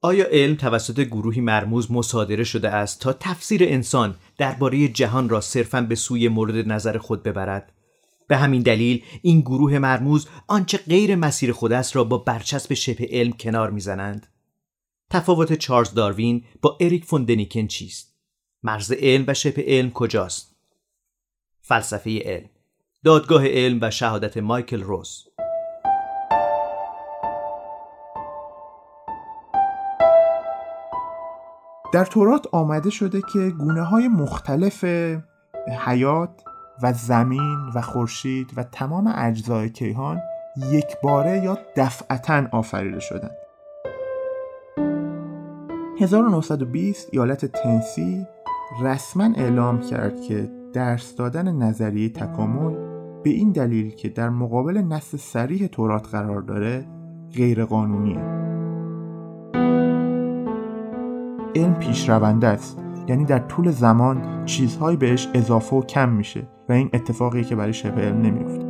آیا 0.00 0.26
علم 0.30 0.54
توسط 0.54 1.00
گروهی 1.00 1.40
مرموز 1.40 1.92
مصادره 1.92 2.44
شده 2.44 2.68
است 2.68 3.00
تا 3.00 3.12
تفسیر 3.12 3.64
انسان 3.64 4.14
درباره 4.38 4.88
جهان 4.88 5.28
را 5.28 5.40
صرفا 5.40 5.80
به 5.80 5.94
سوی 5.94 6.28
مورد 6.28 6.68
نظر 6.68 6.98
خود 6.98 7.22
ببرد؟ 7.22 7.72
به 8.28 8.36
همین 8.36 8.62
دلیل 8.62 9.04
این 9.22 9.40
گروه 9.40 9.78
مرموز 9.78 10.28
آنچه 10.46 10.78
غیر 10.78 11.16
مسیر 11.16 11.52
خود 11.52 11.72
است 11.72 11.96
را 11.96 12.04
با 12.04 12.18
برچسب 12.18 12.74
شبه 12.74 13.08
علم 13.10 13.32
کنار 13.32 13.70
می‌زنند. 13.70 14.26
تفاوت 15.10 15.52
چارلز 15.52 15.94
داروین 15.94 16.44
با 16.62 16.78
اریک 16.80 17.04
فوندنیکن 17.04 17.66
چیست؟ 17.66 18.14
مرز 18.62 18.92
علم 18.92 19.24
و 19.26 19.34
شبه 19.34 19.64
علم 19.66 19.90
کجاست؟ 19.90 20.56
فلسفه 21.60 22.18
علم 22.24 22.48
دادگاه 23.04 23.46
علم 23.46 23.78
و 23.82 23.90
شهادت 23.90 24.36
مایکل 24.36 24.82
روز 24.82 25.27
در 31.92 32.04
تورات 32.04 32.46
آمده 32.52 32.90
شده 32.90 33.22
که 33.32 33.50
گونه 33.50 33.82
های 33.82 34.08
مختلف 34.08 34.84
حیات 35.86 36.42
و 36.82 36.92
زمین 36.92 37.58
و 37.74 37.80
خورشید 37.80 38.50
و 38.56 38.62
تمام 38.62 39.12
اجزای 39.16 39.70
کیهان 39.70 40.20
یک 40.70 40.86
باره 41.02 41.44
یا 41.44 41.58
دفعتا 41.76 42.46
آفریده 42.52 43.00
شدند. 43.00 43.36
1920 46.00 47.08
ایالت 47.12 47.44
تنسی 47.44 48.26
رسما 48.82 49.30
اعلام 49.36 49.80
کرد 49.80 50.20
که 50.20 50.50
درس 50.72 51.16
دادن 51.16 51.52
نظریه 51.52 52.08
تکامل 52.08 52.74
به 53.22 53.30
این 53.30 53.52
دلیل 53.52 53.90
که 53.90 54.08
در 54.08 54.28
مقابل 54.28 54.78
نص 54.78 55.16
سریح 55.16 55.66
تورات 55.66 56.08
قرار 56.08 56.42
داره 56.42 56.86
غیرقانونیه. 57.34 58.47
علم 61.56 61.74
پیشرونده 61.74 62.46
است. 62.46 62.78
یعنی 63.08 63.24
در 63.24 63.38
طول 63.38 63.70
زمان 63.70 64.44
چیزهایی 64.44 64.96
بهش 64.96 65.28
اضافه 65.34 65.76
و 65.76 65.82
کم 65.82 66.08
میشه 66.08 66.48
و 66.68 66.72
این 66.72 66.90
اتفاقی 66.92 67.44
که 67.44 67.56
برای 67.56 67.72
شبه 67.72 68.02
علم 68.02 68.22
نمیفته. 68.22 68.66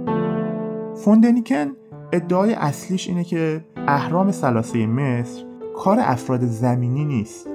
فوندنیکن 0.95 1.67
ادعای 2.13 2.55
اصلیش 2.55 3.09
اینه 3.09 3.25
که 3.25 3.65
اهرام 3.77 4.31
سلاسه 4.31 4.87
مصر 4.87 5.43
کار 5.77 5.99
افراد 6.01 6.45
زمینی 6.45 7.05
نیست. 7.05 7.49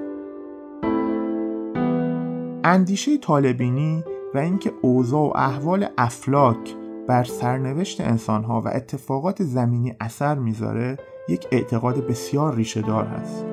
اندیشه 2.64 3.18
طالبینی 3.18 4.04
و 4.34 4.38
اینکه 4.38 4.72
اوضاع 4.82 5.22
و 5.22 5.32
احوال 5.36 5.86
افلاک 5.98 6.76
بر 7.08 7.24
سرنوشت 7.24 8.02
انسانها 8.02 8.62
و 8.62 8.68
اتفاقات 8.68 9.44
زمینی 9.44 9.96
اثر 10.00 10.36
می‌ذاره 10.36 10.98
یک 11.30 11.48
اعتقاد 11.52 12.08
بسیار 12.08 12.56
ریشه 12.56 12.82
دار 12.82 13.06
هست. 13.06 13.53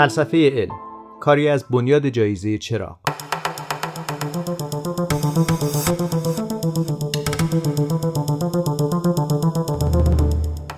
فلسفه 0.00 0.50
علم 0.50 0.74
کاری 1.20 1.48
از 1.48 1.64
بنیاد 1.64 2.08
جایزه 2.08 2.58
چراغ. 2.58 2.98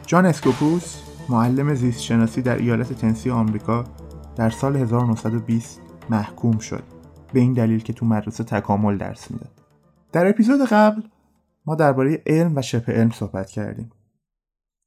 جان 0.06 0.26
اسکوپوس 0.26 0.96
معلم 1.28 1.74
زیست 1.74 2.00
شناسی 2.02 2.42
در 2.42 2.58
ایالت 2.58 2.92
تنسی 2.92 3.30
آمریکا 3.30 3.84
در 4.36 4.50
سال 4.50 4.76
1920 4.76 5.80
محکوم 6.10 6.58
شد. 6.58 6.82
به 7.32 7.40
این 7.40 7.52
دلیل 7.52 7.82
که 7.82 7.92
تو 7.92 8.06
مدرسه 8.06 8.44
تکامل 8.44 8.98
درس 8.98 9.30
می‌داد. 9.30 9.60
در 10.12 10.28
اپیزود 10.28 10.60
قبل 10.60 11.02
ما 11.66 11.74
درباره 11.74 12.22
علم 12.26 12.56
و 12.56 12.62
شبه 12.62 12.92
علم 12.92 13.10
صحبت 13.10 13.50
کردیم. 13.50 13.90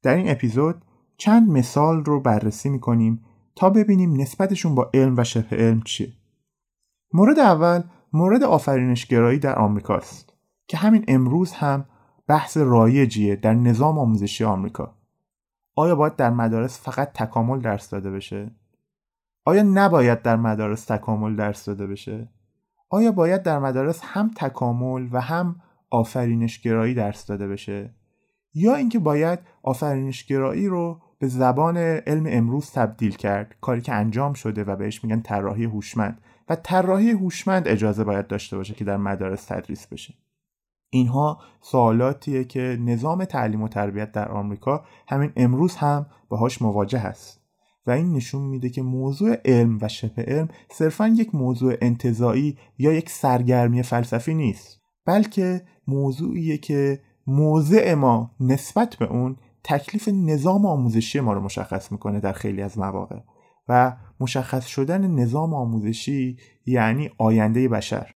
در 0.02 0.14
این 0.14 0.30
اپیزود 0.30 0.82
چند 1.16 1.50
مثال 1.50 2.04
رو 2.04 2.20
بررسی 2.20 2.68
می‌کنیم 2.68 3.25
تا 3.56 3.70
ببینیم 3.70 4.20
نسبتشون 4.20 4.74
با 4.74 4.90
علم 4.94 5.16
و 5.16 5.24
شبه 5.24 5.56
علم 5.56 5.82
چیه. 5.82 6.12
مورد 7.12 7.38
اول 7.38 7.82
مورد 8.12 8.42
آفرینشگرایی 8.42 9.38
در 9.38 9.58
آمریکاست 9.58 10.32
که 10.68 10.76
همین 10.76 11.04
امروز 11.08 11.52
هم 11.52 11.84
بحث 12.26 12.56
رایجیه 12.56 13.36
در 13.36 13.54
نظام 13.54 13.98
آموزشی 13.98 14.44
آمریکا. 14.44 14.94
آیا 15.76 15.94
باید 15.94 16.16
در 16.16 16.30
مدارس 16.30 16.80
فقط 16.80 17.12
تکامل 17.12 17.60
درس 17.60 17.90
داده 17.90 18.10
بشه؟ 18.10 18.50
آیا 19.44 19.62
نباید 19.62 20.22
در 20.22 20.36
مدارس 20.36 20.84
تکامل 20.84 21.36
درس 21.36 21.64
داده 21.64 21.86
بشه؟ 21.86 22.28
آیا 22.90 23.12
باید 23.12 23.42
در 23.42 23.58
مدارس 23.58 24.00
هم 24.02 24.30
تکامل 24.36 25.08
و 25.12 25.20
هم 25.20 25.60
آفرینشگرایی 25.90 26.94
درس 26.94 27.26
داده 27.26 27.48
بشه؟ 27.48 27.94
یا 28.54 28.74
اینکه 28.74 28.98
باید 28.98 29.38
آفرینشگرایی 29.62 30.66
رو 30.66 31.00
به 31.18 31.28
زبان 31.28 31.76
علم 31.76 32.24
امروز 32.28 32.70
تبدیل 32.70 33.16
کرد. 33.16 33.54
کاری 33.60 33.80
که 33.80 33.92
انجام 33.92 34.32
شده 34.32 34.64
و 34.64 34.76
بهش 34.76 35.04
میگن 35.04 35.20
طراحی 35.20 35.64
هوشمند. 35.64 36.20
و 36.48 36.56
طراحی 36.56 37.10
هوشمند 37.10 37.68
اجازه 37.68 38.04
باید 38.04 38.26
داشته 38.26 38.56
باشه 38.56 38.74
که 38.74 38.84
در 38.84 38.96
مدارس 38.96 39.44
تدریس 39.44 39.86
بشه. 39.86 40.14
اینها 40.90 41.40
سوالاتیه 41.60 42.44
که 42.44 42.78
نظام 42.80 43.24
تعلیم 43.24 43.62
و 43.62 43.68
تربیت 43.68 44.12
در 44.12 44.28
آمریکا 44.28 44.84
همین 45.08 45.32
امروز 45.36 45.76
هم 45.76 46.06
باهاش 46.28 46.62
مواجه 46.62 46.98
هست. 46.98 47.40
و 47.86 47.90
این 47.90 48.12
نشون 48.12 48.42
میده 48.42 48.70
که 48.70 48.82
موضوع 48.82 49.36
علم 49.44 49.78
و 49.80 49.88
شبه 49.88 50.22
علم 50.22 50.48
صرفا 50.70 51.08
یک 51.08 51.34
موضوع 51.34 51.74
انتظایی 51.80 52.58
یا 52.78 52.92
یک 52.92 53.10
سرگرمی 53.10 53.82
فلسفی 53.82 54.34
نیست. 54.34 54.80
بلکه 55.04 55.62
موضوعیه 55.86 56.58
که 56.58 57.00
موضع 57.26 57.94
ما 57.94 58.30
نسبت 58.40 58.96
به 58.96 59.04
اون 59.04 59.36
تکلیف 59.68 60.08
نظام 60.08 60.66
آموزشی 60.66 61.20
ما 61.20 61.32
رو 61.32 61.40
مشخص 61.40 61.92
می‌کنه 61.92 62.20
در 62.20 62.32
خیلی 62.32 62.62
از 62.62 62.78
مواقع 62.78 63.16
و 63.68 63.96
مشخص 64.20 64.66
شدن 64.66 65.06
نظام 65.06 65.54
آموزشی 65.54 66.36
یعنی 66.66 67.10
آینده 67.18 67.68
بشر. 67.68 68.12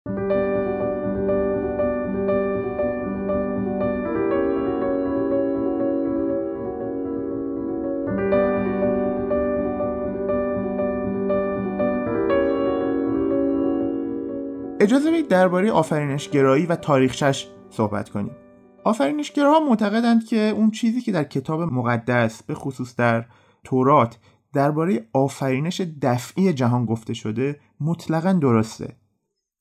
اجازه 14.80 15.10
بدید 15.10 15.28
درباره 15.28 15.72
آفرینشگرایی 15.72 16.66
و 16.66 16.76
تاریخچش 16.76 17.48
صحبت 17.70 18.08
کنیم. 18.08 18.39
آفرینشگراها 18.84 19.60
معتقدند 19.60 20.24
که 20.24 20.36
اون 20.36 20.70
چیزی 20.70 21.00
که 21.00 21.12
در 21.12 21.24
کتاب 21.24 21.60
مقدس 21.60 22.42
به 22.42 22.54
خصوص 22.54 22.96
در 22.96 23.24
تورات 23.64 24.18
درباره 24.52 25.06
آفرینش 25.12 25.80
دفعی 26.02 26.52
جهان 26.52 26.84
گفته 26.84 27.14
شده 27.14 27.60
مطلقا 27.80 28.32
درسته. 28.32 28.96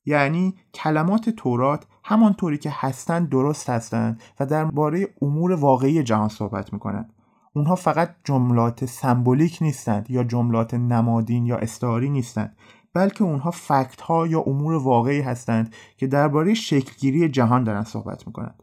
یعنی 0.04 0.54
کلمات 0.74 1.30
تورات 1.30 1.86
همانطوری 2.04 2.58
که 2.58 2.70
هستند 2.72 3.28
درست 3.28 3.70
هستند 3.70 4.22
و 4.40 4.46
درباره 4.46 5.08
امور 5.22 5.52
واقعی 5.52 6.02
جهان 6.02 6.28
صحبت 6.28 6.72
می‌کنند 6.72 7.12
اونها 7.52 7.74
فقط 7.74 8.14
جملات 8.24 8.84
سمبولیک 8.84 9.58
نیستند 9.60 10.10
یا 10.10 10.24
جملات 10.24 10.74
نمادین 10.74 11.46
یا 11.46 11.56
استعاری 11.56 12.10
نیستند 12.10 12.56
بلکه 12.94 13.24
اونها 13.24 13.50
فکت 13.50 14.00
ها 14.00 14.26
یا 14.26 14.40
امور 14.40 14.74
واقعی 14.74 15.20
هستند 15.20 15.74
که 15.96 16.06
درباره 16.06 16.54
شکلگیری 16.54 17.28
جهان 17.28 17.64
دارن 17.64 17.84
صحبت 17.84 18.26
می‌کنند. 18.26 18.62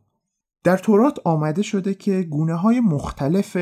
در 0.63 0.78
تورات 0.78 1.19
آمده 1.25 1.62
شده 1.62 1.94
که 1.94 2.22
گونه 2.22 2.56
های 2.56 2.79
مختلف 2.79 3.57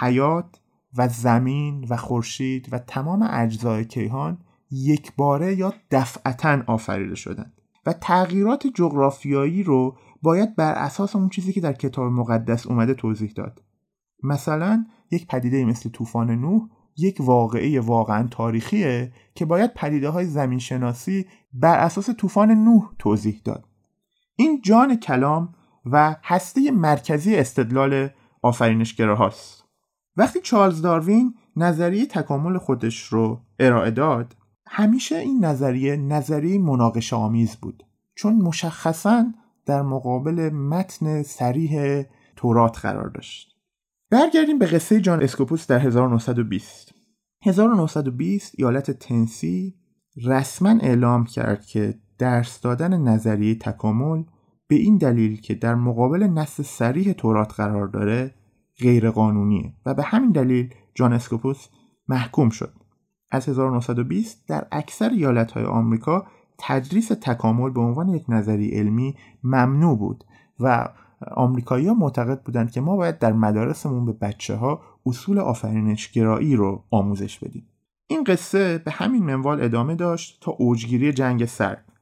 حیات 0.00 0.60
و 0.96 1.08
زمین 1.08 1.86
و 1.90 1.96
خورشید 1.96 2.68
و 2.72 2.78
تمام 2.78 3.28
اجزای 3.30 3.84
کیهان 3.84 4.38
یک 4.70 5.12
باره 5.16 5.54
یا 5.54 5.74
دفعتا 5.90 6.62
آفریده 6.66 7.14
شدند 7.14 7.52
و 7.86 7.92
تغییرات 7.92 8.66
جغرافیایی 8.66 9.62
رو 9.62 9.96
باید 10.22 10.56
بر 10.56 10.72
اساس 10.72 11.16
اون 11.16 11.28
چیزی 11.28 11.52
که 11.52 11.60
در 11.60 11.72
کتاب 11.72 12.12
مقدس 12.12 12.66
اومده 12.66 12.94
توضیح 12.94 13.32
داد. 13.36 13.62
مثلا 14.22 14.86
یک 15.10 15.26
پدیده 15.26 15.64
مثل 15.64 15.90
طوفان 15.90 16.30
نوح 16.30 16.68
یک 16.96 17.16
واقعه 17.20 17.80
واقعا 17.80 18.28
تاریخیه 18.30 19.12
که 19.34 19.44
باید 19.44 19.74
پدیده 19.74 20.08
های 20.08 20.26
زمین 20.26 20.60
بر 21.52 21.78
اساس 21.78 22.10
طوفان 22.10 22.50
نوح 22.50 22.90
توضیح 22.98 23.40
داد. 23.44 23.68
این 24.36 24.60
جان 24.64 24.96
کلام 24.96 25.54
و 25.86 26.16
هسته 26.22 26.70
مرکزی 26.70 27.36
استدلال 27.36 28.08
هاست 29.00 29.64
وقتی 30.16 30.40
چارلز 30.40 30.82
داروین 30.82 31.34
نظریه 31.56 32.06
تکامل 32.06 32.58
خودش 32.58 33.02
رو 33.02 33.40
ارائه 33.58 33.90
داد 33.90 34.36
همیشه 34.66 35.16
این 35.16 35.44
نظریه 35.44 35.96
نظریه 35.96 36.58
مناقشه 36.58 37.16
آمیز 37.16 37.56
بود 37.56 37.86
چون 38.14 38.34
مشخصا 38.34 39.26
در 39.66 39.82
مقابل 39.82 40.50
متن 40.50 41.22
سریح 41.22 42.02
تورات 42.36 42.78
قرار 42.78 43.08
داشت. 43.08 43.56
برگردیم 44.10 44.58
به 44.58 44.66
قصه 44.66 45.00
جان 45.00 45.22
اسکوپوس 45.22 45.66
در 45.66 45.78
1920 45.78 46.94
1920 47.44 48.54
ایالت 48.58 48.90
تنسی 48.90 49.74
رسما 50.24 50.70
اعلام 50.70 51.24
کرد 51.24 51.66
که 51.66 51.98
درس 52.18 52.60
دادن 52.60 53.00
نظریه 53.00 53.54
تکامل 53.54 54.22
به 54.70 54.76
این 54.76 54.96
دلیل 54.96 55.40
که 55.40 55.54
در 55.54 55.74
مقابل 55.74 56.22
نص 56.22 56.60
سریح 56.60 57.12
تورات 57.12 57.52
قرار 57.52 57.86
داره 57.86 58.34
غیر 58.78 59.10
قانونیه 59.10 59.72
و 59.86 59.94
به 59.94 60.02
همین 60.02 60.30
دلیل 60.30 60.74
جان 60.94 61.12
اسکوپوس 61.12 61.66
محکوم 62.08 62.50
شد. 62.50 62.72
از 63.30 63.48
1920 63.48 64.48
در 64.48 64.66
اکثر 64.72 65.08
ایالتهای 65.08 65.64
آمریکا 65.64 66.26
تدریس 66.58 67.08
تکامل 67.08 67.70
به 67.70 67.80
عنوان 67.80 68.08
یک 68.08 68.24
نظری 68.28 68.68
علمی 68.68 69.14
ممنوع 69.44 69.98
بود 69.98 70.24
و 70.60 70.88
آمریکایی 71.36 71.86
ها 71.86 71.94
معتقد 71.94 72.42
بودند 72.42 72.70
که 72.70 72.80
ما 72.80 72.96
باید 72.96 73.18
در 73.18 73.32
مدارسمون 73.32 74.06
به 74.06 74.12
بچه 74.12 74.56
ها 74.56 74.82
اصول 75.06 75.38
آفرینشگرایی 75.38 76.56
رو 76.56 76.84
آموزش 76.90 77.38
بدیم. 77.38 77.66
این 78.06 78.24
قصه 78.24 78.78
به 78.78 78.90
همین 78.90 79.22
منوال 79.22 79.62
ادامه 79.62 79.94
داشت 79.94 80.38
تا 80.40 80.52
اوجگیری 80.52 81.12
جنگ 81.12 81.44
سرد. 81.44 81.92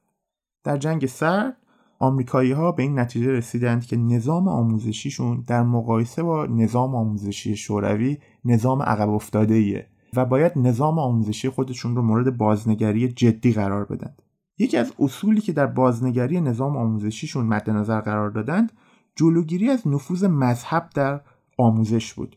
در 0.64 0.76
جنگ 0.76 1.06
سرد 1.06 1.56
آمریکایی 1.98 2.52
ها 2.52 2.72
به 2.72 2.82
این 2.82 2.98
نتیجه 2.98 3.30
رسیدند 3.32 3.86
که 3.86 3.96
نظام 3.96 4.48
آموزشیشون 4.48 5.44
در 5.46 5.62
مقایسه 5.62 6.22
با 6.22 6.46
نظام 6.46 6.94
آموزشی 6.94 7.56
شوروی 7.56 8.18
نظام 8.44 8.82
عقب 8.82 9.08
افتاده 9.08 9.54
ایه 9.54 9.86
و 10.16 10.24
باید 10.24 10.52
نظام 10.56 10.98
آموزشی 10.98 11.48
خودشون 11.48 11.96
رو 11.96 12.02
مورد 12.02 12.36
بازنگری 12.36 13.08
جدی 13.08 13.52
قرار 13.52 13.84
بدن. 13.84 14.14
یکی 14.58 14.76
از 14.76 14.92
اصولی 14.98 15.40
که 15.40 15.52
در 15.52 15.66
بازنگری 15.66 16.40
نظام 16.40 16.76
آموزشیشون 16.76 17.46
مد 17.46 17.70
نظر 17.70 18.00
قرار 18.00 18.30
دادند 18.30 18.72
جلوگیری 19.16 19.70
از 19.70 19.88
نفوذ 19.88 20.24
مذهب 20.24 20.90
در 20.94 21.20
آموزش 21.58 22.14
بود. 22.14 22.36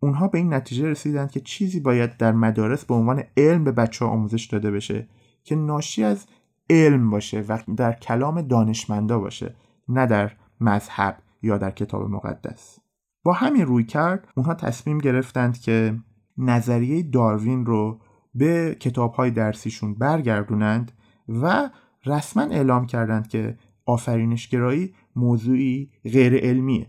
اونها 0.00 0.28
به 0.28 0.38
این 0.38 0.54
نتیجه 0.54 0.86
رسیدند 0.86 1.30
که 1.30 1.40
چیزی 1.40 1.80
باید 1.80 2.16
در 2.16 2.32
مدارس 2.32 2.84
به 2.84 2.94
عنوان 2.94 3.22
علم 3.36 3.64
به 3.64 3.72
بچه 3.72 4.04
ها 4.04 4.10
آموزش 4.10 4.44
داده 4.44 4.70
بشه 4.70 5.08
که 5.44 5.54
ناشی 5.54 6.04
از 6.04 6.26
علم 6.70 7.10
باشه 7.10 7.40
و 7.40 7.58
در 7.76 7.92
کلام 7.92 8.42
دانشمندا 8.42 9.18
باشه 9.18 9.54
نه 9.88 10.06
در 10.06 10.32
مذهب 10.60 11.18
یا 11.42 11.58
در 11.58 11.70
کتاب 11.70 12.10
مقدس. 12.10 12.78
با 13.22 13.32
همین 13.32 13.66
روی 13.66 13.84
کرد 13.84 14.28
اونها 14.36 14.54
تصمیم 14.54 14.98
گرفتند 14.98 15.60
که 15.60 15.98
نظریه 16.38 17.02
داروین 17.02 17.66
رو 17.66 18.00
به 18.34 18.76
کتاب 18.80 19.12
های 19.12 19.30
درسیشون 19.30 19.94
برگردونند 19.94 20.92
و 21.28 21.70
رسما 22.06 22.42
اعلام 22.42 22.86
کردند 22.86 23.28
که 23.28 23.58
آفرینشگرایی 23.86 24.94
موضوعی 25.16 25.90
غیر 26.04 26.36
علمیه 26.36 26.86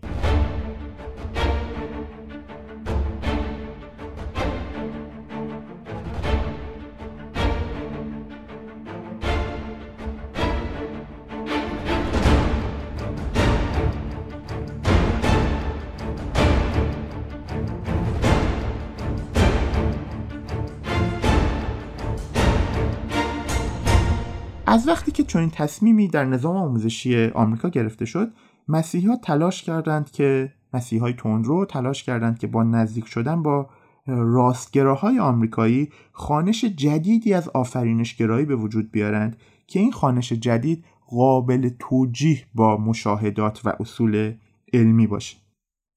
از 24.70 24.88
وقتی 24.88 25.12
که 25.12 25.22
چنین 25.22 25.50
تصمیمی 25.50 26.08
در 26.08 26.24
نظام 26.24 26.56
آموزشی 26.56 27.26
آمریکا 27.26 27.68
گرفته 27.68 28.04
شد 28.04 28.32
مسیحی 28.68 29.06
ها 29.06 29.16
تلاش 29.16 29.62
کردند 29.62 30.10
که 30.10 30.52
مسیحی 30.74 31.00
های 31.00 31.12
تندرو 31.12 31.64
تلاش 31.64 32.02
کردند 32.02 32.38
که 32.38 32.46
با 32.46 32.62
نزدیک 32.62 33.06
شدن 33.06 33.42
با 33.42 33.70
راستگراهای 34.06 35.18
آمریکایی 35.18 35.90
خانش 36.12 36.64
جدیدی 36.64 37.34
از 37.34 37.48
آفرینشگرایی 37.48 38.46
به 38.46 38.56
وجود 38.56 38.90
بیارند 38.90 39.36
که 39.66 39.80
این 39.80 39.92
خانش 39.92 40.32
جدید 40.32 40.84
قابل 41.06 41.70
توجیه 41.78 42.44
با 42.54 42.76
مشاهدات 42.76 43.60
و 43.64 43.72
اصول 43.80 44.34
علمی 44.72 45.06
باشه. 45.06 45.36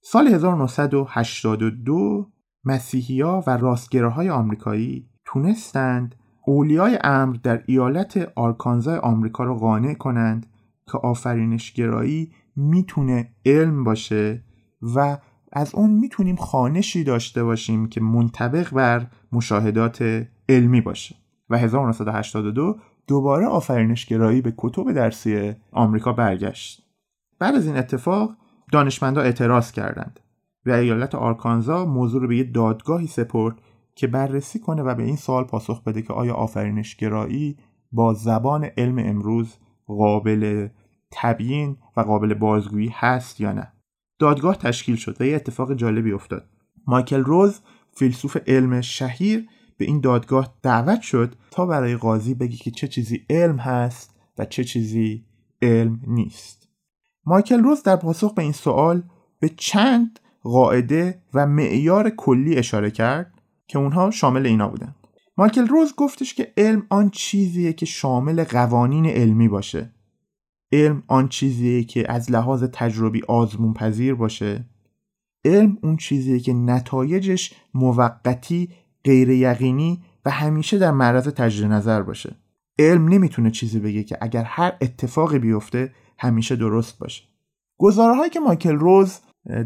سال 0.04 0.28
1982 0.28 2.28
مسیحیا 2.64 3.44
و 3.48 3.58
راستگراهای 3.58 4.30
آمریکایی 4.30 5.10
تونستند 5.26 6.16
اولیای 6.52 7.00
امر 7.04 7.36
در 7.44 7.64
ایالت 7.66 8.32
آرکانزا 8.36 9.00
آمریکا 9.00 9.44
رو 9.44 9.56
قانع 9.56 9.94
کنند 9.94 10.46
که 10.92 10.98
آفرینشگرایی 10.98 12.32
می‌تونه 12.56 13.30
علم 13.46 13.84
باشه 13.84 14.44
و 14.96 15.18
از 15.52 15.76
اون 15.76 15.90
می‌تونیم 15.90 16.36
خانشی 16.36 17.04
داشته 17.04 17.44
باشیم 17.44 17.88
که 17.88 18.02
منطبق 18.02 18.74
بر 18.74 19.08
مشاهدات 19.32 20.28
علمی 20.50 20.82
باشه. 20.82 21.16
و 21.50 21.58
1982 21.58 22.78
دوباره 23.08 23.46
آفرینشگرایی 23.46 24.42
به 24.42 24.54
کتب 24.58 24.92
درسی 24.92 25.54
آمریکا 25.72 26.14
برگشت. 26.14 26.82
بعد 27.40 27.56
از 27.56 27.66
این 27.66 27.78
اتفاق 27.78 28.36
دانشمندا 28.72 29.22
اعتراض 29.22 29.72
کردند 29.72 30.20
و 30.66 30.72
ایالت 30.72 31.16
آرکانزا 31.16 31.86
موضوع 31.86 32.22
رو 32.22 32.28
به 32.28 32.38
یه 32.38 32.44
دادگاهی 32.44 33.08
سپرد 33.08 33.56
که 33.96 34.08
بررسی 34.08 34.60
کنه 34.60 34.84
و 34.84 34.96
به 34.96 35.04
این 35.04 35.16
سوال 35.16 35.44
پاسخ 35.44 35.84
بده 35.84 36.02
که 36.02 36.14
آیا 36.14 36.34
آفرینشگرایی 36.34 37.58
با 37.92 38.14
زبان 38.14 38.64
علم 38.78 39.00
امروز 39.00 39.56
قابل 39.86 40.68
تبیین 41.12 41.78
و 41.98 42.02
قابل 42.02 42.34
بازگویی 42.34 42.94
هست 42.94 43.42
یا 43.42 43.52
نه. 43.52 43.72
دادگاه 44.20 44.58
تشکیل 44.58 44.96
شد 44.96 45.22
و 45.22 45.26
یه 45.26 45.36
اتفاق 45.36 45.74
جالبی 45.74 46.12
افتاد. 46.12 46.50
مایکل 46.88 47.24
روز 47.24 47.60
فیلسوف 47.94 48.38
علم 48.48 48.82
شهیر 48.82 49.48
به 49.78 49.86
این 49.86 50.00
دادگاه 50.00 50.56
دعوت 50.64 51.02
شد 51.02 51.36
تا 51.52 51.66
برای 51.66 51.96
قاضی 51.96 52.34
بگی 52.34 52.58
که 52.58 52.72
چه 52.72 52.88
چیزی 52.88 53.26
علم 53.30 53.58
هست 53.58 54.16
و 54.38 54.46
چه 54.46 54.64
چیزی 54.64 55.26
علم 55.62 56.00
نیست. 56.08 56.70
مایکل 57.26 57.64
روز 57.64 57.84
در 57.84 57.96
پاسخ 57.96 58.34
به 58.34 58.42
این 58.42 58.52
سوال 58.52 59.04
به 59.40 59.50
چند 59.50 60.20
قاعده 60.44 61.22
و 61.34 61.48
معیار 61.48 62.10
کلی 62.10 62.56
اشاره 62.56 62.92
کرد. 62.92 63.41
که 63.72 63.80
اونها 63.80 64.12
شامل 64.12 64.46
اینا 64.46 64.68
بودن. 64.68 64.96
مایکل 65.38 65.68
روز 65.68 65.94
گفتش 65.98 66.34
که 66.34 66.54
علم 66.58 66.84
آن 66.90 67.10
چیزیه 67.10 67.74
که 67.74 67.86
شامل 67.86 68.44
قوانین 68.44 69.06
علمی 69.06 69.48
باشه. 69.48 69.92
علم 70.72 71.04
آن 71.08 71.28
چیزیه 71.28 71.84
که 71.84 72.12
از 72.12 72.32
لحاظ 72.32 72.64
تجربی 72.64 73.22
آزمون 73.28 73.74
پذیر 73.74 74.16
باشه. 74.16 74.66
علم 75.46 75.78
اون 75.84 75.98
چیزیه 75.98 76.40
که 76.40 76.54
نتایجش 76.54 77.54
موقتی 77.74 78.70
غیر 79.04 79.30
یقینی 79.30 80.02
و 80.26 80.30
همیشه 80.30 80.78
در 80.78 80.92
معرض 80.92 81.28
تجدید 81.28 81.72
نظر 81.72 82.02
باشه. 82.02 82.36
علم 82.80 83.08
نمی‌تونه 83.08 83.52
چیزی 83.52 83.80
بگه 83.80 84.04
که 84.04 84.18
اگر 84.22 84.44
هر 84.44 84.78
اتفاقی 84.82 85.40
بیفته 85.40 85.94
همیشه 86.20 86.56
درست 86.56 87.00
باشه. 87.00 87.24
گزارهایی 87.78 88.30
که 88.30 88.40
مایکل 88.40 88.76
روز 88.76 89.20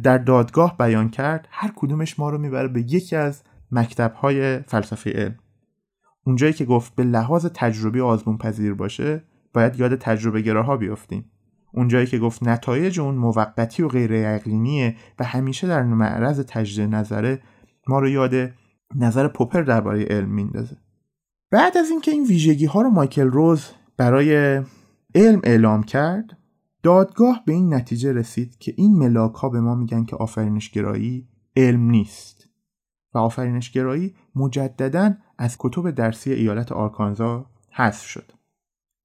در 0.03 0.17
دادگاه 0.17 0.77
بیان 0.77 1.09
کرد 1.09 1.47
هر 1.51 1.71
کدومش 1.75 2.19
ما 2.19 2.29
رو 2.29 2.37
می‌بره 2.37 2.67
به 2.67 2.81
یکی 2.81 3.15
از 3.15 3.43
مکتب 3.71 4.13
های 4.13 4.59
فلسفه 4.59 5.09
علم. 5.09 5.35
اونجایی 6.23 6.53
که 6.53 6.65
گفت 6.65 6.95
به 6.95 7.03
لحاظ 7.03 7.45
تجربی 7.53 8.01
آزمون 8.01 8.37
پذیر 8.37 8.73
باشه 8.73 9.23
باید 9.53 9.79
یاد 9.79 9.95
تجربه 9.95 10.41
گراها 10.41 10.77
بیفتیم 10.77 11.31
اونجایی 11.73 12.05
که 12.05 12.19
گفت 12.19 12.43
نتایج 12.43 12.99
اون 12.99 13.15
موقتی 13.15 13.83
و 13.83 13.87
غیر 13.87 14.11
یقینیه 14.11 14.95
و 15.19 15.23
همیشه 15.23 15.67
در 15.67 15.83
معرض 15.83 16.39
تجدید 16.39 16.95
نظره 16.95 17.41
ما 17.87 17.99
رو 17.99 18.09
یاد 18.09 18.33
نظر 18.95 19.27
پوپر 19.27 19.61
درباره 19.61 20.03
علم 20.03 20.29
میندازه. 20.29 20.77
بعد 21.51 21.77
از 21.77 21.89
اینکه 21.89 22.11
این 22.11 22.25
ویژگی 22.25 22.65
ها 22.65 22.81
رو 22.81 22.89
مایکل 22.89 23.27
روز 23.27 23.69
برای 23.97 24.61
علم 25.15 25.41
اعلام 25.43 25.83
کرد 25.83 26.37
دادگاه 26.83 27.43
به 27.45 27.53
این 27.53 27.73
نتیجه 27.73 28.13
رسید 28.13 28.57
که 28.57 28.73
این 28.77 28.97
ملاک 28.97 29.33
ها 29.33 29.49
به 29.49 29.61
ما 29.61 29.75
میگن 29.75 30.05
که 30.05 30.15
آفرینشگرایی 30.15 31.27
علم 31.57 31.81
نیست. 31.81 32.34
و 33.15 33.17
آفرینشگرایی 33.17 34.15
مجددا 34.35 35.13
از 35.37 35.55
کتب 35.59 35.91
درسی 35.91 36.33
ایالت 36.33 36.71
آرکانزا 36.71 37.45
حذف 37.71 38.05
شد. 38.05 38.31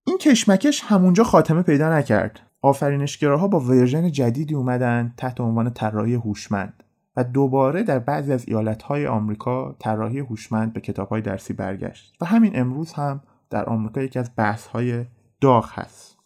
این 0.07 0.19
کشمکش 0.19 0.83
همونجا 0.85 1.25
خاتمه 1.25 1.63
پیدا 1.63 1.99
نکرد. 1.99 2.41
آفرینشگراها 2.63 3.49
با 3.49 3.61
ورژن 3.61 4.11
جدیدی 4.11 4.55
اومدن 4.55 5.15
تحت 5.17 5.41
عنوان 5.41 5.71
طراحی 5.71 6.15
هوشمند 6.15 6.85
و 7.17 7.25
دوباره 7.25 7.83
در 7.83 7.99
بعضی 7.99 8.33
از 8.33 8.49
ایالتهای 8.49 9.07
آمریکا 9.07 9.77
طراحی 9.79 10.19
هوشمند 10.19 10.73
به 10.73 10.81
کتابهای 10.81 11.23
درسی 11.23 11.53
برگشت 11.53 12.17
و 12.21 12.25
همین 12.25 12.53
امروز 12.55 12.93
هم 12.93 13.21
در 13.51 13.65
آمریکا 13.65 14.03
یکی 14.03 14.19
از 14.19 14.31
بحثهای 14.37 15.05
داغ 15.41 15.71
هست. 15.73 16.17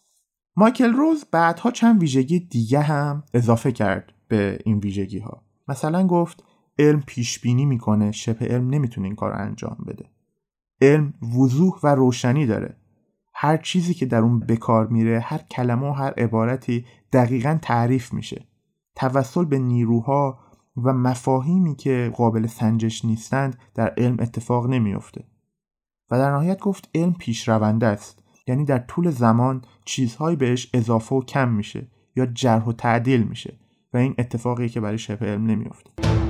مایکل 0.57 0.93
روز 0.93 1.25
بعدها 1.31 1.71
چند 1.71 2.01
ویژگی 2.01 2.39
دیگه 2.39 2.79
هم 2.79 3.23
اضافه 3.33 3.71
کرد 3.71 4.13
به 4.27 4.59
این 4.65 4.79
ویژگی 4.79 5.19
ها 5.19 5.43
مثلا 5.67 6.07
گفت 6.07 6.43
علم 6.79 7.03
پیش 7.07 7.39
بینی 7.39 7.65
می‌کنه 7.65 8.11
شبه 8.11 8.45
علم 8.45 8.69
نمی‌تونه 8.69 9.07
این 9.07 9.15
کار 9.15 9.33
انجام 9.33 9.77
بده. 9.87 10.05
علم 10.81 11.13
وضوح 11.37 11.79
و 11.83 11.95
روشنی 11.95 12.45
داره. 12.45 12.77
هر 13.33 13.57
چیزی 13.57 13.93
که 13.93 14.05
در 14.05 14.19
اون 14.19 14.39
بکار 14.39 14.87
میره 14.87 15.19
هر 15.19 15.37
کلمه 15.37 15.89
و 15.89 15.91
هر 15.91 16.13
عبارتی 16.17 16.85
دقیقا 17.13 17.59
تعریف 17.61 18.13
میشه. 18.13 18.45
توسل 18.95 19.45
به 19.45 19.59
نیروها 19.59 20.39
و 20.83 20.93
مفاهیمی 20.93 21.75
که 21.75 22.11
قابل 22.15 22.47
سنجش 22.47 23.05
نیستند 23.05 23.57
در 23.75 23.93
علم 23.97 24.17
اتفاق 24.19 24.67
نمیافته. 24.67 25.23
و 26.11 26.17
در 26.17 26.31
نهایت 26.31 26.59
گفت 26.59 26.89
علم 26.95 27.13
پیشرونده 27.13 27.87
است. 27.87 28.23
یعنی 28.47 28.65
در 28.65 28.79
طول 28.79 29.09
زمان 29.09 29.61
چیزهایی 29.85 30.35
بهش 30.35 30.69
اضافه 30.73 31.15
و 31.15 31.21
کم 31.21 31.51
میشه 31.51 31.87
یا 32.15 32.25
جرح 32.25 32.65
و 32.65 32.71
تعدیل 32.71 33.23
میشه. 33.23 33.59
و 33.93 33.97
این 33.97 34.15
اتفاقی 34.17 34.69
که 34.69 34.79
برای 34.81 34.97
شبه 34.97 35.25
علم 35.25 35.45
نمیافته. 35.45 36.24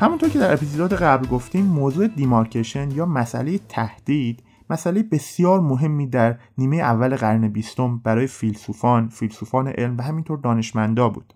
همونطور 0.00 0.28
که 0.28 0.38
در 0.38 0.52
اپیزود 0.52 0.92
قبل 0.92 1.26
گفتیم 1.26 1.64
موضوع 1.66 2.08
دیمارکشن 2.08 2.90
یا 2.90 3.06
مسئله 3.06 3.58
تهدید 3.58 4.42
مسئله 4.70 5.02
بسیار 5.02 5.60
مهمی 5.60 6.06
در 6.06 6.38
نیمه 6.58 6.76
اول 6.76 7.16
قرن 7.16 7.48
بیستم 7.48 7.98
برای 7.98 8.26
فیلسوفان، 8.26 9.08
فیلسوفان 9.08 9.68
علم 9.68 9.96
و 9.98 10.02
همینطور 10.02 10.38
دانشمندا 10.38 11.08
بود. 11.08 11.34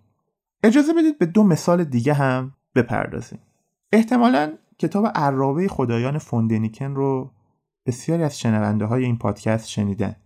اجازه 0.65 0.93
بدید 0.93 1.19
به 1.19 1.27
دو 1.27 1.43
مثال 1.43 1.85
دیگه 1.85 2.15
هم 2.15 2.55
بپردازیم. 2.75 3.39
احتمالا 3.93 4.53
کتاب 4.79 5.07
عرابه 5.15 5.69
خدایان 5.69 6.19
فوندنیکن 6.19 6.95
رو 6.95 7.31
بسیاری 7.87 8.23
از 8.23 8.41
شنونده 8.41 8.85
های 8.85 9.05
این 9.05 9.19
پادکست 9.19 9.69
شنیدن. 9.69 10.17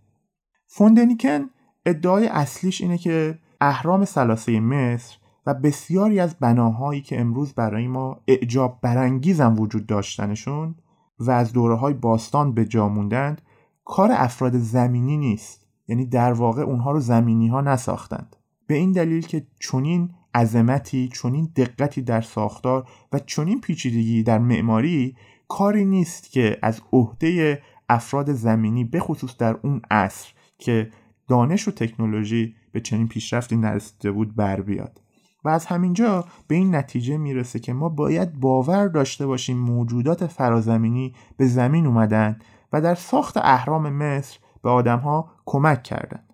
فوندنیکن 0.67 1.49
ادعای 1.85 2.27
اصلیش 2.27 2.81
اینه 2.81 2.97
که 2.97 3.39
اهرام 3.61 4.05
سلاسه 4.05 4.59
مصر 4.59 5.17
و 5.45 5.53
بسیاری 5.53 6.19
از 6.19 6.35
بناهایی 6.39 7.01
که 7.01 7.19
امروز 7.19 7.53
برای 7.53 7.87
ما 7.87 8.21
اعجاب 8.27 8.79
برانگیزم 8.81 9.59
وجود 9.59 9.85
داشتنشون 9.85 10.75
و 11.19 11.31
از 11.31 11.53
دوره 11.53 11.75
های 11.75 11.93
باستان 11.93 12.53
به 12.53 12.65
جا 12.65 12.89
موندند 12.89 13.41
کار 13.85 14.09
افراد 14.11 14.57
زمینی 14.57 15.17
نیست. 15.17 15.67
یعنی 15.87 16.05
در 16.05 16.33
واقع 16.33 16.61
اونها 16.61 16.91
رو 16.91 16.99
زمینی 16.99 17.47
ها 17.47 17.61
نساختند. 17.61 18.35
به 18.67 18.75
این 18.75 18.91
دلیل 18.91 19.21
که 19.21 19.47
چنین 19.59 20.09
عظمتی 20.35 21.09
چنین 21.21 21.51
دقتی 21.55 22.01
در 22.01 22.21
ساختار 22.21 22.87
و 23.13 23.19
چنین 23.19 23.61
پیچیدگی 23.61 24.23
در 24.23 24.39
معماری 24.39 25.15
کاری 25.47 25.85
نیست 25.85 26.31
که 26.31 26.57
از 26.61 26.81
عهده 26.93 27.61
افراد 27.89 28.33
زمینی 28.33 28.83
به 28.83 28.99
خصوص 28.99 29.37
در 29.37 29.57
اون 29.63 29.81
عصر 29.91 30.33
که 30.57 30.91
دانش 31.27 31.67
و 31.67 31.71
تکنولوژی 31.71 32.55
به 32.71 32.81
چنین 32.81 33.07
پیشرفتی 33.07 33.55
نرسیده 33.55 34.11
بود 34.11 34.35
بر 34.35 34.61
بیاد. 34.61 35.04
و 35.45 35.49
از 35.49 35.65
همینجا 35.65 36.25
به 36.47 36.55
این 36.55 36.75
نتیجه 36.75 37.17
می‌رسه 37.17 37.59
که 37.59 37.73
ما 37.73 37.89
باید 37.89 38.39
باور 38.39 38.87
داشته 38.87 39.27
باشیم 39.27 39.57
موجودات 39.57 40.27
فرازمینی 40.27 41.15
به 41.37 41.47
زمین 41.47 41.85
اومدن 41.85 42.39
و 42.73 42.81
در 42.81 42.95
ساخت 42.95 43.37
اهرام 43.37 43.89
مصر 43.89 44.39
به 44.63 44.69
آدمها 44.69 45.31
کمک 45.45 45.83
کردند. 45.83 46.33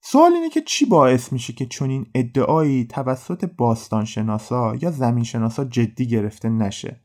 سوال 0.00 0.32
اینه 0.32 0.50
که 0.50 0.60
چی 0.60 0.86
باعث 0.86 1.32
میشه 1.32 1.52
که 1.52 1.66
چنین 1.66 2.06
ادعایی 2.14 2.84
توسط 2.84 3.50
باستانشناسا 3.56 4.76
یا 4.80 4.90
زمینشناسا 4.90 5.64
جدی 5.64 6.06
گرفته 6.06 6.48
نشه؟ 6.48 7.00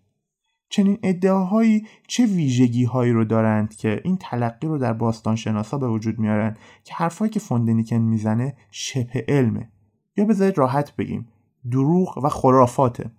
چنین 0.70 0.98
ادعاهایی 1.04 1.88
چه 2.08 2.26
ویژگی 2.26 2.84
هایی 2.84 3.12
رو 3.12 3.26
دارند 3.26 3.76
که 3.76 4.02
این 4.04 4.18
تلقی 4.18 4.68
رو 4.68 4.78
در 4.78 4.94
باستانشناسا 4.94 5.78
به 5.78 5.88
وجود 5.88 6.20
میارن 6.20 6.58
که 6.84 6.94
حرفایی 6.94 7.32
که 7.32 7.40
فوندنیکن 7.40 7.96
می‌زنه 7.96 8.58
شبه 8.72 9.26
علمه 9.28 9.72
یا 10.20 10.26
بذارید 10.26 10.58
راحت 10.58 10.96
بگیم 10.96 11.28
دروغ 11.72 12.18
و 12.24 12.30
خرافاته. 12.30 13.12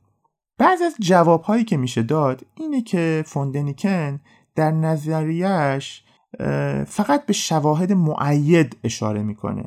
بعضی 0.58 0.84
از 0.84 0.94
جوابهایی 1.00 1.64
که 1.64 1.76
میشه 1.76 2.02
داد 2.02 2.46
اینه 2.54 2.82
که 2.82 3.24
فوندنیکن 3.26 4.20
در 4.54 4.70
نظریش 4.70 6.04
فقط 6.86 7.26
به 7.26 7.32
شواهد 7.32 7.92
معید 7.92 8.76
اشاره 8.84 9.22
می‌کنه 9.22 9.64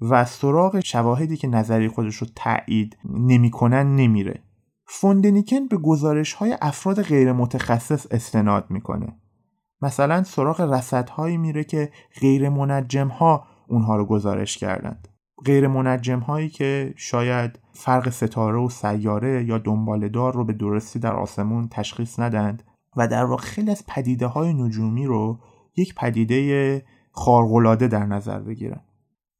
و 0.00 0.24
سراغ 0.24 0.80
شواهدی 0.80 1.36
که 1.36 1.48
نظری 1.48 1.88
خودش 1.88 2.16
رو 2.16 2.26
تایید 2.36 2.96
نمی‌کنن 3.04 3.96
نمیره. 3.96 4.42
فوندنیکن 4.86 5.66
به 5.66 5.76
گزارش 5.76 6.32
های 6.32 6.56
افراد 6.60 7.02
غیر 7.02 7.32
متخصص 7.32 8.06
استناد 8.10 8.66
می‌کنه. 8.70 9.16
مثلا 9.82 10.22
سراغ 10.22 10.60
رصدهایی 10.60 11.36
میره 11.36 11.64
که 11.64 11.92
غیر 12.20 12.48
منجم 12.48 13.08
ها 13.08 13.46
اونها 13.68 13.96
رو 13.96 14.06
گزارش 14.06 14.58
کردند. 14.58 15.08
غیر 15.44 15.68
منجم 15.68 16.18
هایی 16.18 16.48
که 16.48 16.94
شاید 16.96 17.58
فرق 17.72 18.10
ستاره 18.10 18.58
و 18.58 18.68
سیاره 18.68 19.44
یا 19.44 19.58
دنبالدار 19.58 20.34
رو 20.34 20.44
به 20.44 20.52
درستی 20.52 20.98
در 20.98 21.16
آسمون 21.16 21.68
تشخیص 21.68 22.20
ندند 22.20 22.62
و 22.96 23.08
در 23.08 23.24
واقع 23.24 23.42
خیلی 23.42 23.70
از 23.70 23.84
پدیده 23.88 24.26
های 24.26 24.54
نجومی 24.54 25.06
رو 25.06 25.38
یک 25.76 25.94
پدیده 25.94 26.82
خارق‌العاده 27.12 27.88
در 27.88 28.06
نظر 28.06 28.38
بگیرن. 28.38 28.80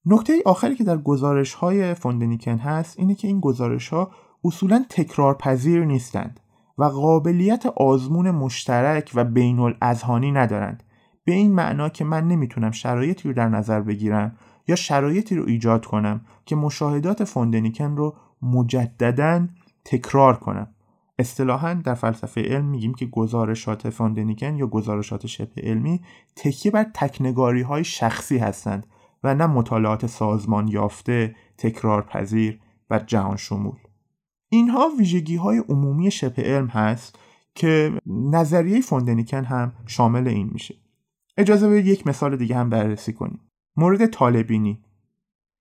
نکته 0.07 0.33
آخری 0.45 0.75
که 0.75 0.85
در 0.85 0.97
گزارش 0.97 1.55
های 1.55 1.95
فوندنیکن 1.95 2.57
هست 2.59 2.99
اینه 2.99 3.15
که 3.15 3.29
این 3.29 3.41
گزارش 3.41 3.89
ها 3.89 4.11
اصولا 4.45 4.85
تکرار 4.91 5.35
پذیر 5.35 5.85
نیستند 5.85 6.41
و 6.79 6.85
قابلیت 6.85 7.67
آزمون 7.67 8.31
مشترک 8.31 9.11
و 9.15 9.25
بین 9.25 9.59
الاذهانی 9.59 10.33
ندارند. 10.33 10.83
به 11.25 11.33
این 11.33 11.53
معنا 11.53 11.89
که 11.89 12.05
من 12.05 12.29
نمی‌تونم 12.29 12.71
شرایطی 12.71 13.29
رو 13.29 13.35
در 13.35 13.49
نظر 13.49 13.81
بگیرم 13.81 14.37
یا 14.69 14.77
شرایطی 14.77 15.37
رو 15.37 15.45
ایجاد 15.47 15.87
کنم 15.87 16.21
که 16.47 16.57
مشاهدات 16.57 17.25
فوندنیکن 17.25 17.97
رو 17.97 18.17
مجددا 18.43 19.47
تکرار 19.85 20.37
کنم 20.37 20.75
اصطلاحا 21.19 21.75
در 21.75 21.95
فلسفه 21.95 22.43
علم 22.43 22.65
میگیم 22.65 22.95
که 22.95 23.07
گزارشات 23.07 23.91
فوندنیکن 23.91 24.57
یا 24.57 24.67
گزارشات 24.67 25.27
شبه 25.27 25.63
علمی 25.63 26.01
تکیه 26.37 26.73
بر 26.73 26.87
تکنگاری 26.95 27.63
های 27.63 27.85
شخصی 27.85 28.39
هستند 28.39 28.87
و 29.25 29.35
نه 29.35 29.47
مطالعات 29.47 30.07
سازمان 30.07 30.69
یافته، 30.69 31.37
تکرار 31.59 32.03
پذیر 32.03 32.61
و 32.91 32.99
جهان 32.99 33.37
شمول. 33.37 33.77
اینها 34.49 34.89
ویژگی 34.99 35.37
های 35.37 35.59
عمومی 35.69 36.11
شبه 36.11 36.43
علم 36.43 36.67
هست 36.67 37.19
که 37.55 37.93
نظریه 38.07 38.81
فوندنیکن 38.81 39.45
هم 39.45 39.73
شامل 39.87 40.29
این 40.29 40.51
میشه. 40.53 40.75
اجازه 41.37 41.69
بدید 41.69 41.87
یک 41.87 42.07
مثال 42.07 42.37
دیگه 42.37 42.57
هم 42.57 42.71
بررسی 42.71 43.13
کنیم. 43.13 43.41
مورد 43.77 44.07
طالبینی. 44.07 44.85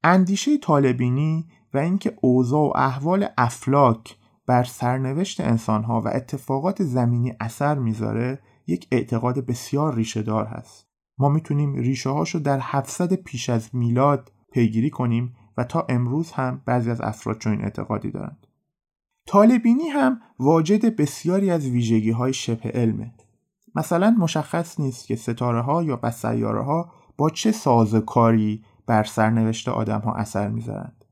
اندیشه 0.04 0.58
طالبینی 0.58 1.48
و 1.74 1.78
اینکه 1.78 2.18
اوضاع 2.22 2.62
و 2.62 2.72
احوال 2.76 3.28
افلاک 3.38 4.18
بر 4.48 4.64
سرنوشت 4.64 5.42
انسانها 5.42 6.02
و 6.02 6.08
اتفاقات 6.08 6.84
زمینی 6.84 7.34
اثر 7.40 7.80
می‌ذاره 7.80 8.40
یک 8.68 8.88
اعتقاد 8.92 9.46
بسیار 9.46 9.96
ریشه 9.96 10.22
دار 10.22 10.46
هست. 10.46 10.88
ما 11.18 11.30
می‌تونیم 11.30 11.76
ریشه 11.76 12.10
هاشو 12.10 12.40
در 12.40 12.60
700 12.62 13.14
پیش 13.14 13.50
از 13.50 13.76
میلاد 13.76 14.32
پیگیری 14.52 14.90
کنیم 14.90 15.36
و 15.58 15.64
تا 15.64 15.86
امروز 15.90 16.32
هم 16.32 16.62
بعضی 16.66 16.92
از 16.92 17.02
افراد 17.02 17.40
چنین 17.40 17.64
اعتقادی 17.64 18.12
دارند. 18.12 18.48
طالبینی 19.28 19.88
هم 19.88 20.22
واجد 20.40 20.96
بسیاری 20.96 21.52
از 21.52 21.66
ویژگی 21.66 22.12
های 22.12 22.34
شبه 22.34 22.70
علمه. 22.70 23.14
مثلا 23.76 24.16
مشخص 24.20 24.80
نیست 24.80 25.08
که 25.08 25.16
ستاره 25.16 25.62
ها 25.62 25.84
یا 25.84 25.96
بس 25.96 26.26
ها 26.26 26.92
با 27.20 27.30
چه 27.30 27.52
سازکاری 27.52 28.64
بر 28.88 29.04
سرنوشت 29.04 29.70
آدم 29.70 30.00
ها 30.00 30.14
اثر 30.14 30.48
می‌ذارند 30.48 31.06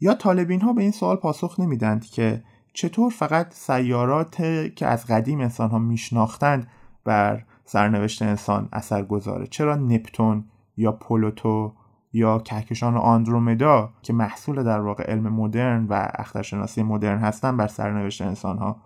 یا 0.00 0.14
طالبین 0.14 0.60
ها 0.60 0.72
به 0.72 0.82
این 0.82 0.90
سوال 0.90 1.16
پاسخ 1.16 1.60
نمیدند 1.60 2.04
که 2.04 2.44
چطور 2.74 3.10
فقط 3.10 3.54
سیارات 3.54 4.36
که 4.76 4.86
از 4.86 5.06
قدیم 5.06 5.40
انسان 5.40 5.70
ها 5.70 5.78
میشناختند 5.78 6.66
بر 7.04 7.44
سرنوشت 7.64 8.22
انسان 8.22 8.68
اثر 8.72 9.02
گذاره؟ 9.02 9.46
چرا 9.46 9.76
نپتون 9.76 10.44
یا 10.76 10.92
پلوتو 10.92 11.74
یا 12.12 12.38
کهکشان 12.38 12.96
آندرومدا 12.96 13.90
که 14.02 14.12
محصول 14.12 14.62
در 14.62 14.80
واقع 14.80 15.04
علم 15.04 15.32
مدرن 15.32 15.86
و 15.86 16.08
اخترشناسی 16.14 16.82
مدرن 16.82 17.18
هستند 17.18 17.56
بر 17.56 17.66
سرنوشت 17.66 18.22
انسان 18.22 18.58
ها 18.58 18.82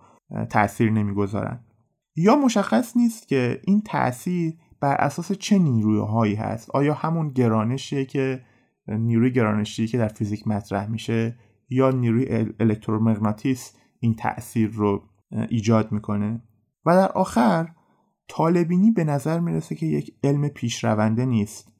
تاثیر 0.49 0.91
نمی‌گذارند؟ 0.91 1.65
یا 2.15 2.35
مشخص 2.35 2.97
نیست 2.97 3.27
که 3.27 3.61
این 3.63 3.81
تاثیر 3.81 4.57
بر 4.85 4.95
اساس 4.95 5.31
چه 5.31 5.59
نیروهایی 5.59 6.35
هست؟ 6.35 6.69
آیا 6.69 6.93
همون 6.93 7.29
گرانشیه 7.29 8.05
که 8.05 8.41
نیروی 8.87 9.31
گرانشی 9.31 9.87
که 9.87 9.97
در 9.97 10.07
فیزیک 10.07 10.47
مطرح 10.47 10.87
میشه 10.87 11.35
یا 11.69 11.91
نیروی 11.91 12.45
الکترومغناطیس 12.59 13.73
این 13.99 14.15
تاثیر 14.15 14.69
رو 14.69 15.03
ایجاد 15.49 15.91
می‌کنه؟ 15.91 16.41
و 16.85 16.95
در 16.95 17.11
آخر 17.11 17.67
طالبینی 18.27 18.91
به 18.91 19.03
نظر 19.03 19.39
می‌رسه 19.39 19.75
که 19.75 19.85
یک 19.85 20.13
علم 20.23 20.47
پیشرونده 20.47 21.25
نیست. 21.25 21.71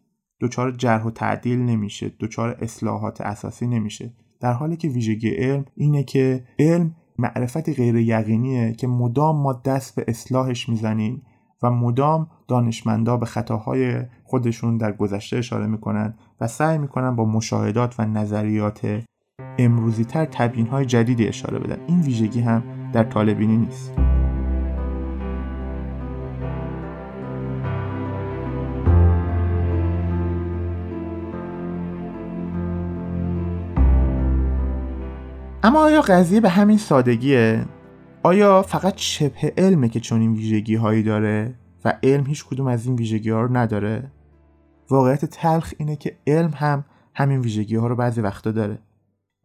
دچار 0.42 0.72
جرح 0.72 1.04
و 1.04 1.12
تعدیل 1.12 1.60
نمیشه 1.60 2.12
دچار 2.20 2.58
اصلاحات 2.62 3.22
اساسی 3.22 3.68
نمیشه. 3.68 4.14
در 4.42 4.54
حالی 4.54 4.78
که 4.78 4.88
ویژگی 4.88 5.30
علم 5.30 5.66
اینه 5.76 6.04
که 6.04 6.44
علم 6.60 6.96
معرفت 7.18 7.70
غیر 7.70 7.96
یقینیه 7.96 8.74
که 8.74 8.88
مدام 8.88 9.42
ما 9.42 9.54
دست 9.54 9.96
به 9.96 10.06
اصلاحش 10.08 10.70
می‌زنیم. 10.70 11.24
مدام 11.70 12.28
دانشمندا 12.48 13.18
به 13.18 13.26
خطاهای 13.26 14.02
خودشون 14.24 14.78
در 14.78 14.92
گذشته 14.92 15.38
اشاره 15.38 15.68
می‌کنن 15.68 16.14
و 16.42 16.48
سعی 16.48 16.78
می‌کنن 16.78 17.16
با 17.16 17.26
مشاهدات 17.26 17.96
و 18.00 18.06
نظریات 18.06 19.02
امروزی 19.58 20.06
تر 20.06 20.26
تبین 20.26 20.68
های 20.68 20.86
جدیدی 20.86 21.28
اشاره 21.28 21.60
بدن. 21.60 21.78
این 21.88 22.02
ویژگی 22.02 22.42
هم 22.42 22.64
در 22.94 23.04
طالبینی 23.04 23.58
نیست. 23.58 23.92
اما 35.64 35.80
آیا 35.80 36.02
قضیه 36.02 36.42
به 36.42 36.50
همین 36.50 36.78
سادگیه؟ 36.78 37.66
آیا 38.26 38.62
فقط 38.62 38.98
شبه 38.98 39.54
علمه 39.58 39.90
که 39.90 40.00
چون 40.00 40.22
این 40.22 40.34
ویژگی 40.34 40.76
هایی 40.76 41.04
داره 41.04 41.56
و 41.86 42.00
علم 42.04 42.26
هیچ 42.26 42.46
کدوم 42.46 42.68
از 42.68 42.86
این 42.86 42.96
ویژگی 42.96 43.30
ها 43.30 43.42
رو 43.42 43.58
نداره؟ 43.58 44.12
واقعیت 44.90 45.26
تلخ 45.26 45.74
اینه 45.78 45.96
که 45.96 46.18
علم 46.28 46.52
هم 46.56 46.86
همین 47.16 47.40
ویژگی 47.40 47.76
ها 47.76 47.88
رو 47.88 47.96
بعضی 47.96 48.22
وقتا 48.22 48.52
داره. 48.52 48.80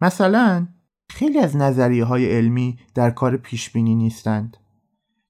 مثلا 0.00 0.66
خیلی 1.10 1.38
از 1.38 1.56
نظریه 1.56 2.04
های 2.04 2.36
علمی 2.36 2.78
در 2.94 3.10
کار 3.10 3.36
پیش 3.36 3.70
بینی 3.70 3.94
نیستند. 3.94 4.56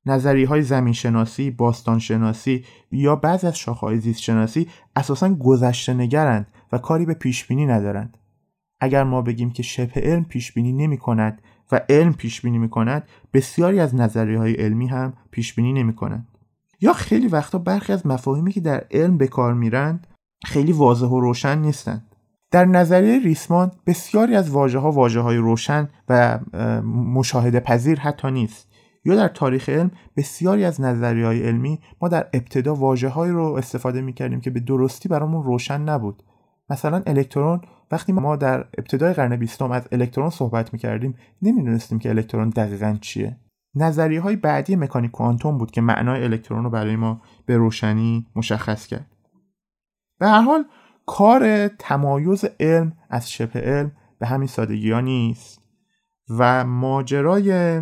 نظریه 0.07 0.49
های 0.49 0.63
زمین 0.63 0.93
شناسی، 0.93 1.51
باستان 1.51 1.99
شناسی 1.99 2.65
یا 2.93 3.17
بعضی 3.17 3.47
از 3.47 3.59
شاخه‌های 3.59 3.99
زیست 3.99 4.21
شناسی 4.21 4.69
اساسا 4.97 5.35
گذشته 5.35 5.95
نگرند 5.95 6.47
و 6.73 6.79
کاری 6.79 7.07
به 7.07 7.15
پیش 7.15 7.47
بینی 7.47 7.67
ندارند. 7.67 8.19
اگر 8.81 9.05
ما 9.05 9.23
بگیم 9.23 9.51
که 9.51 9.63
شبه 9.63 10.01
علم 10.01 10.25
پیش 10.25 10.53
بینی 10.53 10.73
نمی 10.73 10.99
کند 10.99 11.43
و 11.73 11.81
علم 11.89 12.13
پیش 12.13 12.41
بینی 12.41 12.59
می 12.59 12.69
کند 12.69 13.09
بسیاری 13.35 13.81
از 13.81 13.95
نظریه 13.95 14.39
های 14.39 14.53
علمی 14.53 14.87
هم 14.87 15.13
پیش 15.31 15.55
بینی 15.55 15.73
نمی 15.73 15.95
کنند. 15.95 16.29
یا 16.81 16.93
خیلی 16.93 17.29
وقتا 17.29 17.59
برخی 17.59 17.93
از 17.93 18.07
مفاهیمی 18.07 18.53
که 18.53 18.61
در 18.61 18.85
علم 18.91 19.19
به 19.19 19.27
کار 19.27 19.55
میرند 19.55 20.07
خیلی 20.45 20.73
واضح 20.73 21.07
و 21.07 21.21
روشن 21.21 21.59
نیستند. 21.59 22.07
در 22.51 22.65
نظریه 22.65 23.19
ریسمان 23.19 23.73
بسیاری 23.87 24.37
از 24.37 24.51
واژه 24.51 24.79
ها 24.79 24.91
واژه 24.91 25.21
های 25.21 25.37
روشن 25.37 25.89
و 26.09 26.39
مشاهده 26.85 27.61
پذیر 27.61 28.01
حتی 28.01 28.31
نیست. 28.31 28.71
یا 29.05 29.17
در 29.17 29.29
تاریخ 29.29 29.69
علم 29.69 29.91
بسیاری 30.17 30.65
از 30.65 30.81
نظریه 30.81 31.27
های 31.27 31.43
علمی 31.43 31.79
ما 32.03 32.09
در 32.09 32.29
ابتدا 32.33 32.75
واجه 32.75 33.15
رو 33.15 33.45
استفاده 33.45 34.01
می 34.01 34.13
کردیم 34.13 34.41
که 34.41 34.51
به 34.51 34.61
درستی 34.61 35.09
برامون 35.09 35.45
روشن 35.45 35.81
نبود 35.81 36.23
مثلا 36.71 37.03
الکترون 37.07 37.61
وقتی 37.91 38.13
ما 38.13 38.37
در 38.37 38.59
ابتدای 38.59 39.13
قرن 39.13 39.37
بیستم 39.37 39.71
از 39.71 39.89
الکترون 39.93 40.31
صحبت 40.31 40.73
می 40.73 40.79
کردیم 40.79 41.15
نمی‌دونستیم 41.43 41.99
که 41.99 42.09
الکترون 42.09 42.49
دقیقا 42.49 42.99
چیه. 43.01 43.37
نظریه 43.75 44.21
های 44.21 44.37
بعدی 44.37 44.77
مکانیک 44.77 45.11
کوانتوم 45.11 45.59
بود 45.59 45.71
که 45.71 45.81
معنای 45.81 46.25
الکترون 46.25 46.65
رو 46.65 46.71
برای 46.71 46.97
ما 46.97 47.23
به 47.47 47.57
روشنی 47.57 48.27
مشخص 48.37 48.87
کرد. 48.87 49.17
به 50.19 50.29
هر 50.29 50.41
حال 50.41 50.65
کار 51.07 51.69
تمایز 51.69 52.45
علم 52.61 52.93
از 53.11 53.31
شبه 53.31 53.61
علم 53.61 53.93
به 54.19 54.27
همین 54.27 54.49
سادگی 54.49 54.91
ها 54.91 55.01
نیست 55.01 55.63
و 56.39 56.65
ماجرای 56.65 57.81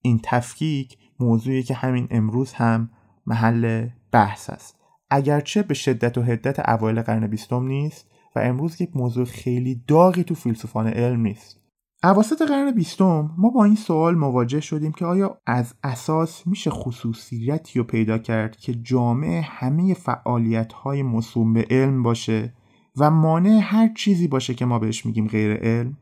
این 0.00 0.20
تفکیک 0.22 0.98
موضوعی 1.20 1.62
که 1.62 1.74
همین 1.74 2.08
امروز 2.10 2.52
هم 2.52 2.90
محل 3.26 3.88
بحث 4.12 4.50
است. 4.50 4.80
اگرچه 5.10 5.62
به 5.62 5.74
شدت 5.74 6.18
و 6.18 6.22
حدت 6.22 6.68
اوایل 6.68 7.02
قرن 7.02 7.26
بیستم 7.26 7.66
نیست 7.66 8.10
و 8.34 8.38
امروز 8.38 8.80
یک 8.80 8.90
موضوع 8.94 9.24
خیلی 9.24 9.82
داغی 9.86 10.24
تو 10.24 10.34
فیلسوفان 10.34 10.86
علم 10.86 11.20
نیست 11.20 11.60
اواسط 12.04 12.42
قرن 12.42 12.70
بیستم 12.70 13.30
ما 13.38 13.50
با 13.50 13.64
این 13.64 13.74
سوال 13.74 14.14
مواجه 14.14 14.60
شدیم 14.60 14.92
که 14.92 15.04
آیا 15.04 15.40
از 15.46 15.74
اساس 15.82 16.46
میشه 16.46 16.70
خصوصیتی 16.70 17.78
رو 17.78 17.84
پیدا 17.84 18.18
کرد 18.18 18.56
که 18.56 18.74
جامعه 18.74 19.40
همه 19.40 19.94
فعالیت 19.94 20.72
های 20.72 21.02
مصوم 21.02 21.52
به 21.52 21.66
علم 21.70 22.02
باشه 22.02 22.54
و 22.96 23.10
مانع 23.10 23.60
هر 23.62 23.92
چیزی 23.94 24.28
باشه 24.28 24.54
که 24.54 24.64
ما 24.64 24.78
بهش 24.78 25.06
میگیم 25.06 25.26
غیر 25.26 25.52
علم؟ 25.52 25.96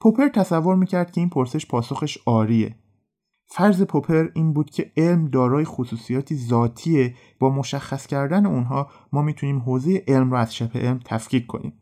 پوپر 0.00 0.28
تصور 0.28 0.76
می‌کرد 0.76 1.10
که 1.10 1.20
این 1.20 1.30
پرسش 1.30 1.66
پاسخش 1.66 2.18
آریه 2.26 2.76
فرض 3.46 3.82
پوپر 3.82 4.28
این 4.34 4.52
بود 4.52 4.70
که 4.70 4.92
علم 4.96 5.28
دارای 5.28 5.64
خصوصیاتی 5.64 6.36
ذاتیه. 6.36 7.14
با 7.38 7.50
مشخص 7.50 8.06
کردن 8.06 8.46
اونها 8.46 8.90
ما 9.12 9.22
می‌تونیم 9.22 9.58
حوزه 9.58 10.04
علم 10.08 10.30
رو 10.30 10.36
از 10.36 10.54
شبه 10.54 10.80
علم 10.80 11.00
تفکیک 11.04 11.46
کنیم. 11.46 11.72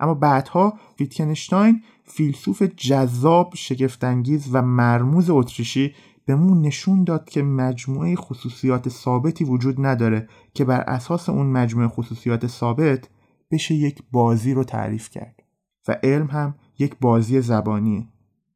اما 0.00 0.14
بعدها 0.14 0.78
ویتکنشتاین 1.00 1.82
فیلسوف 2.04 2.62
جذاب 2.62 3.52
شگفتانگیز 3.54 4.48
و 4.52 4.62
مرموز 4.62 5.30
اتریشی 5.30 5.94
به 6.24 6.34
مون 6.34 6.62
نشون 6.62 7.04
داد 7.04 7.30
که 7.30 7.42
مجموعه 7.42 8.16
خصوصیات 8.16 8.88
ثابتی 8.88 9.44
وجود 9.44 9.86
نداره 9.86 10.28
که 10.54 10.64
بر 10.64 10.80
اساس 10.80 11.28
اون 11.28 11.46
مجموعه 11.46 11.88
خصوصیات 11.88 12.46
ثابت 12.46 13.08
بشه 13.50 13.74
یک 13.74 14.02
بازی 14.12 14.54
رو 14.54 14.64
تعریف 14.64 15.10
کرد. 15.10 15.40
و 15.88 15.96
علم 16.02 16.26
هم 16.26 16.54
یک 16.78 16.96
بازی 17.00 17.40
زبانیه 17.40 18.08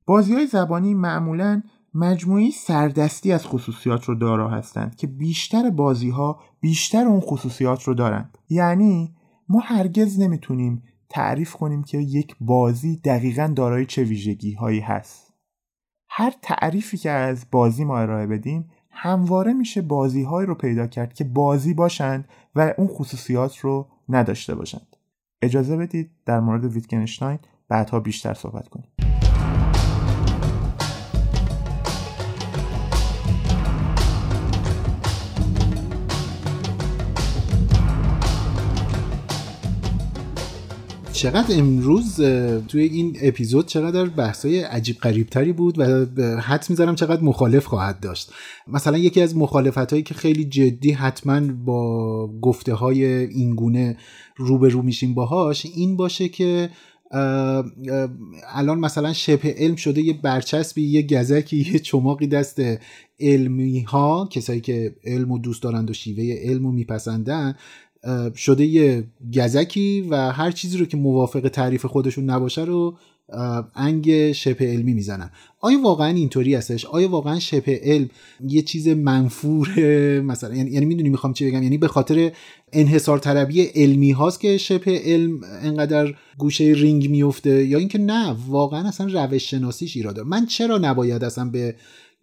بازی 0.07 0.35
های 0.35 0.47
زبانی 0.47 0.95
معمولاً 0.95 1.63
مجموعی 1.95 2.51
سردستی 2.51 3.33
از 3.33 3.47
خصوصیات 3.47 4.05
رو 4.05 4.15
دارا 4.15 4.49
هستند 4.49 4.97
که 4.97 5.07
بیشتر 5.07 5.71
بازی 5.71 6.11
ها 6.11 6.41
بیشتر 6.61 7.07
اون 7.07 7.21
خصوصیات 7.21 7.83
رو 7.83 7.95
دارند. 7.95 8.39
یعنی 8.49 9.15
ما 9.49 9.61
هرگز 9.61 10.21
نمی‌تونیم 10.21 10.83
تعریف 11.09 11.53
کنیم 11.53 11.83
که 11.83 11.99
یک 11.99 12.37
بازی 12.41 12.97
دقیقا 12.97 13.53
دارای 13.57 13.87
چه 13.87 14.05
ویژگی 14.05 14.53
هایی 14.53 14.81
هست. 14.81 15.33
هر 16.09 16.35
تعریفی 16.43 16.97
که 16.97 17.11
از 17.11 17.47
بازی 17.51 17.85
ما 17.85 17.99
ارائه 17.99 18.27
بدیم 18.27 18.71
همواره 18.91 19.53
میشه 19.53 19.83
بازی 19.83 20.23
های 20.23 20.47
رو 20.47 20.55
پیدا 20.55 20.87
کرد 20.87 21.15
که 21.15 21.25
بازی 21.25 21.75
باشند 21.75 22.29
و 22.55 22.75
اون 22.79 22.89
خصوصیات 22.89 23.59
رو 23.59 23.89
نداشته 24.09 24.55
باشند. 24.55 24.97
اجازه 25.43 25.77
بدید 25.77 26.11
در 26.27 26.41
مورد 26.41 26.65
ویتگنشتاین 26.65 27.39
بعدها 27.69 28.01
بیشتر 28.01 28.35
صحبت 28.35 28.69
کنیم. 28.69 28.94
چقدر 41.15 41.59
امروز 41.59 42.17
توی 42.69 42.83
این 42.83 43.17
اپیزود 43.23 43.67
چقدر 43.67 44.05
بحثای 44.05 44.61
عجیب 44.61 44.97
قریبتری 44.97 45.53
بود 45.53 45.79
و 45.79 45.85
حد 46.41 46.67
می‌ذارم 46.69 46.95
چقدر 46.95 47.23
مخالف 47.23 47.65
خواهد 47.65 48.01
داشت. 48.01 48.33
مثلا 48.69 48.99
یکی 48.99 49.21
از 49.21 49.37
مخالفت 49.37 49.91
هایی 49.91 50.03
که 50.03 50.15
خیلی 50.15 50.45
جدی 50.45 50.93
حتما 50.93 51.41
با 51.65 52.27
گفته 52.41 52.75
های 52.75 53.05
اینگونه 53.05 53.97
روبرو 54.37 54.83
میشیم 54.83 55.15
باهاش 55.15 55.67
این 55.67 55.97
باشه 55.97 56.29
که 56.29 56.71
الان 58.55 58.79
مثلا 58.79 59.13
شبه 59.13 59.55
علم 59.59 59.77
شده 59.77 60.01
یه 60.03 60.13
برچسبی 60.13 60.83
یه 60.83 61.03
گزکی 61.03 61.57
یه 61.73 61.79
چماقی 61.79 62.27
دست 62.27 62.63
علمی 63.21 63.81
ها 63.81 64.29
کسایی 64.33 64.61
که 64.61 64.97
علم 65.05 65.31
و 65.31 65.39
دوست 65.39 65.63
دارند 65.63 65.91
و 65.91 65.93
شیوه 65.93 66.37
علم 66.43 66.67
و 66.67 66.73
میپسندن 66.73 67.57
شده 68.37 68.65
یه 68.65 69.05
گزکی 69.37 70.07
و 70.11 70.17
هر 70.33 70.51
چیزی 70.51 70.79
رو 70.79 70.87
که 70.87 70.97
موافق 70.97 71.49
تعریف 71.49 71.87
خودشون 71.87 72.31
نباشه 72.31 72.65
رو 72.65 72.97
انگ 73.75 74.33
شبه 74.33 74.67
علمی 74.67 74.95
می‌زنن. 74.95 75.31
آیا 75.61 75.81
واقعا 75.83 76.09
اینطوری 76.09 76.55
هستش؟ 76.55 76.85
آیا 76.85 77.09
واقعا 77.09 77.39
شبه 77.39 77.81
علم 77.85 78.09
یه 78.49 78.63
چیز 78.63 78.89
منفور 78.89 79.69
مثلا 80.21 80.55
یعنی, 80.55 80.71
یعنی 80.71 80.87
می‌دونی 80.87 81.09
می‌خوام 81.09 81.33
چی 81.33 81.47
بگم؟ 81.51 81.63
یعنی 81.63 81.79
به 81.79 81.89
خاطر 81.89 82.33
انحصار 82.73 83.19
طلبی 83.19 83.63
علمی 83.63 84.11
هاست 84.11 84.41
که 84.41 84.59
شبه 84.59 85.01
علم 85.05 85.41
انقدر 85.63 86.15
گوشه 86.39 86.65
رینگ 86.65 87.11
میفته 87.11 87.67
یا 87.67 87.79
اینکه 87.79 87.99
نه 87.99 88.37
واقعا 88.49 88.89
اصلا 88.89 89.25
روش 89.25 89.51
شناسیش 89.51 89.97
ایراده 89.97 90.23
من 90.23 90.47
چرا 90.47 90.79
نباید 90.79 91.25
اصلا 91.25 91.45
به 91.45 91.75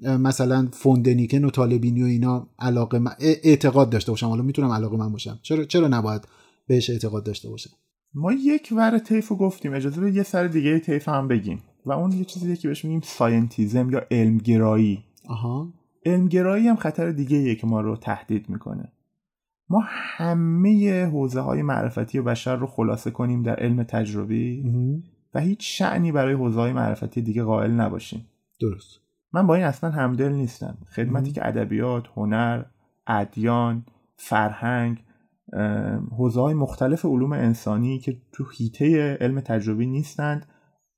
مثلا 0.02 0.68
فون 0.72 0.97
دنیکن 0.97 1.46
و 1.46 1.50
طالع‌بینی 1.50 2.04
و 2.04 2.06
اینا 2.06 2.48
علاقه 2.60 3.02
اعتقاد 3.20 3.90
داشته 3.90 4.12
باشم. 4.12 4.28
حالا 4.28 4.42
می‌تونم 4.42 4.72
علاقه 4.72 4.98
من 4.98 5.12
باشم. 5.12 5.40
چرا 5.42 5.66
چرا 5.66 5.88
نباید 5.88 6.28
بهش 6.68 6.90
اعتقاد 6.90 7.24
داشته 7.24 7.50
باشم؟ 7.50 7.70
ما 8.14 8.34
یک 8.34 8.74
ور 8.76 9.00
طیف 9.00 9.28
رو 9.28 9.36
گفتیم. 9.36 9.74
اجازه 9.74 10.02
به 10.02 10.12
یه 10.12 10.24
سر 10.24 10.48
دیگه 10.48 10.80
طیف 10.80 11.10
هم 11.10 11.28
بگیم. 11.28 11.60
و 11.86 11.92
اون 11.92 12.12
یه 12.12 12.26
چیزی 12.26 12.58
که 12.58 12.68
بهش 12.68 12.86
میگیم 12.86 13.02
scientism 13.02 13.90
یا 13.90 14.02
علمگرایی. 14.12 15.04
آها. 15.30 15.74
علمگرایی 16.06 16.68
هم 16.68 16.76
خطر 16.76 17.12
دیگه 17.12 17.56
که 17.56 17.68
ما 17.68 17.82
رو 17.82 17.96
تهدید 17.96 18.50
می‌کنه. 18.50 18.92
ما 19.70 19.84
همه 19.86 21.06
حوزه 21.06 21.40
های 21.40 21.62
معرفتی 21.62 22.20
و 22.20 22.24
بشر 22.24 22.56
رو 22.56 22.68
خلاصه 22.68 23.12
کنیم 23.12 23.44
در 23.44 23.56
علم 23.56 23.84
تجربی 23.84 24.64
و 25.34 25.40
هیچ 25.40 25.78
شعنی 25.78 26.12
برای 26.12 26.34
حوزه 26.34 26.60
های 26.60 26.74
معرفتی 26.74 27.22
دیگه 27.22 27.44
قائل 27.44 27.72
نباشیم. 27.72 28.28
درست. 28.60 29.00
من 29.34 29.48
با 29.48 29.56
این 29.56 29.64
اصلا 29.64 29.92
همدل 29.92 30.32
نیستم. 30.32 30.78
خدمتی 30.96 31.32
که 31.32 31.48
ادبیات 31.48 32.08
هنر 32.16 32.64
ادیان 33.08 33.86
فرهنگ 34.16 35.04
حوزه 36.18 36.42
های 36.42 36.54
مختلف 36.54 37.06
علوم 37.06 37.34
انسانی 37.34 38.00
که 38.00 38.18
تو 38.32 38.46
هیته 38.58 39.18
علم 39.22 39.40
تجربی 39.40 39.86
نیستند 39.86 40.46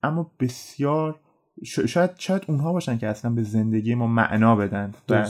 اما 0.03 0.31
بسیار 0.39 1.19
شاید 1.63 2.11
شاید 2.17 2.45
اونها 2.47 2.73
باشن 2.73 2.97
که 2.97 3.07
اصلا 3.07 3.31
به 3.31 3.43
زندگی 3.43 3.95
ما 3.95 4.07
معنا 4.07 4.55
بدن 4.55 4.93
و 5.09 5.25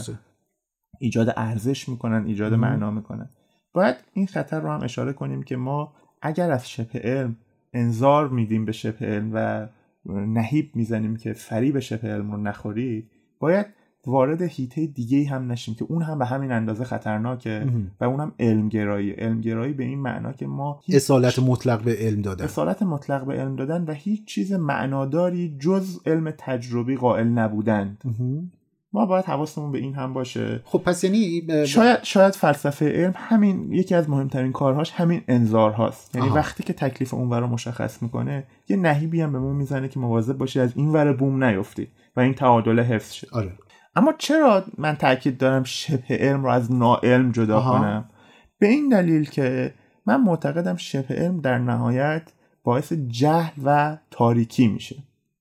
ایجاد 0.98 1.32
ارزش 1.36 1.88
می‌کنن 1.88 2.26
ایجاد 2.26 2.54
معنا 2.54 2.90
می‌کنن. 2.90 3.30
باید 3.72 3.96
این 4.12 4.26
خطر 4.26 4.60
رو 4.60 4.70
هم 4.70 4.82
اشاره 4.82 5.12
کنیم 5.12 5.42
که 5.42 5.56
ما 5.56 5.94
اگر 6.22 6.50
از 6.50 6.70
شبه 6.70 6.98
علم 6.98 7.36
انظار 7.72 8.28
میدیم 8.28 8.64
به 8.64 8.72
شبه 8.72 9.06
علم 9.06 9.30
و 9.34 9.68
نهیب 10.06 10.70
می‌زنیم 10.76 11.16
که 11.16 11.32
فریب 11.32 11.78
شبه 11.78 12.08
علم 12.08 12.32
رو 12.32 12.36
نخورید 12.36 13.10
باید 13.38 13.66
وارد 14.06 14.42
هیته 14.42 14.86
دیگه 14.86 15.28
هم 15.28 15.52
نشیم 15.52 15.74
که 15.74 15.84
اون 15.88 16.02
هم 16.02 16.18
به 16.18 16.24
همین 16.24 16.52
اندازه 16.52 16.84
خطرناکه 16.84 17.66
و 18.00 18.04
اونم 18.04 18.32
علمگرایی. 18.38 19.10
علمگرایی 19.10 19.72
به 19.72 19.84
این 19.84 19.98
معنا 19.98 20.32
که 20.32 20.46
ما 20.46 20.80
اصالت 20.88 21.38
مطلق 21.38 21.82
به 21.82 21.96
علم 21.98 22.22
دادن. 22.22 22.44
اصالت 22.44 22.82
مطلق 22.82 23.26
به 23.26 23.34
علم 23.34 23.56
دادن 23.56 23.84
و 23.84 23.92
هیچ 23.92 24.24
چیز 24.24 24.52
معناداری 24.52 25.56
جز 25.60 26.00
علم 26.06 26.30
تجربی 26.38 26.96
قائل 26.96 27.26
نبودند. 27.26 28.02
ما 28.94 29.06
باید 29.06 29.24
حواسمون 29.24 29.72
به 29.72 29.78
این 29.78 29.94
هم 29.94 30.12
باشه. 30.12 30.60
خب 30.64 30.78
پس 30.78 31.04
یعنی 31.04 31.42
شاید 31.66 31.98
شاید 32.02 32.34
فلسفه 32.34 32.88
علم 32.88 33.12
همین 33.16 33.72
یکی 33.72 33.94
از 33.94 34.10
مهمترین 34.10 34.52
کارهاش 34.52 34.90
همین 34.90 35.22
انذار 35.28 35.70
هاست. 35.70 36.16
یعنی 36.16 36.28
وقتی 36.28 36.62
که 36.62 36.72
تکلیف 36.72 37.14
اون 37.14 37.30
رو 37.30 37.46
مشخص 37.46 38.02
می‌کنه 38.02 38.44
یه 38.68 38.76
نهیبی 38.76 39.20
هم 39.20 39.32
به 39.32 39.38
ما 39.38 39.52
می‌زنه 39.52 39.88
که 39.88 40.00
مواظب 40.00 40.38
باشی 40.38 40.60
از 40.60 40.72
این 40.76 40.88
ور 40.88 41.12
بوم 41.12 41.44
نیفتی 41.44 41.88
و 42.16 42.20
این 42.20 42.34
تعادل 42.34 42.80
حفظ 42.80 43.12
شه. 43.12 43.26
آره. 43.32 43.52
اما 43.96 44.14
چرا 44.18 44.64
من 44.78 44.96
تاکید 44.96 45.38
دارم 45.38 45.64
شبه 45.64 46.16
علم 46.16 46.42
رو 46.42 46.50
از 46.50 46.72
ناعلم 46.72 47.32
جدا 47.32 47.56
آها. 47.56 47.78
کنم؟ 47.78 48.04
به 48.58 48.66
این 48.66 48.88
دلیل 48.88 49.30
که 49.30 49.74
من 50.06 50.22
معتقدم 50.22 50.76
شبه 50.76 51.14
علم 51.14 51.40
در 51.40 51.58
نهایت 51.58 52.22
باعث 52.64 52.92
جهل 52.92 53.62
و 53.64 53.96
تاریکی 54.10 54.68
میشه. 54.68 54.96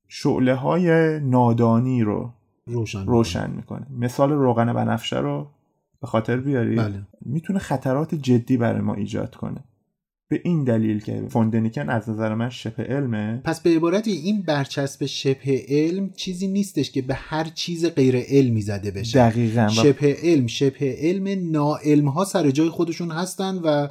شعله 0.08 0.56
های 0.56 1.20
نادانی 1.20 2.04
رو 2.04 2.34
روشن, 2.68 3.06
روشن 3.06 3.52
می‌کنه. 3.52 3.88
مثال 4.00 4.32
روغن 4.32 4.74
بنفشه 4.74 5.20
رو 5.20 5.48
به 6.02 6.08
خاطر 6.08 6.38
بیاری 6.38 6.76
بله. 6.76 7.02
می‌تونه 7.22 7.60
خطرات 7.60 8.16
جدی 8.16 8.58
برای 8.58 8.82
ما 8.82 8.94
ایجاد 8.94 9.36
کنه. 9.36 9.64
به 10.28 10.42
این 10.44 10.64
دلیل 10.64 11.00
که 11.00 11.26
فوندنیکن 11.30 11.90
از 11.90 12.10
نظر 12.10 12.36
من 12.36 12.50
شبه 12.50 12.84
علمه. 12.84 13.42
پس 13.46 13.62
به 13.62 13.70
عبارتی 13.70 14.12
این 14.12 14.42
برچسب 14.42 15.06
شبه 15.06 15.66
علم 15.68 16.10
چیزی 16.10 16.48
نیستش 16.48 16.92
که 16.92 17.02
به 17.02 17.14
هر 17.14 17.44
چیز 17.44 17.86
غیر 17.86 18.16
علمی 18.18 18.62
زده 18.62 18.92
بشه. 18.92 19.20
دقیقا. 19.20 19.68
شبه 19.68 20.18
علم 20.24 20.48
شبه 20.48 20.96
علم 21.00 21.52
ناعلم 21.52 22.08
ها 22.08 22.26
سر 22.26 22.52
جای 22.52 22.70
خودشون 22.70 23.12
هستن 23.12 23.58
و 23.64 23.88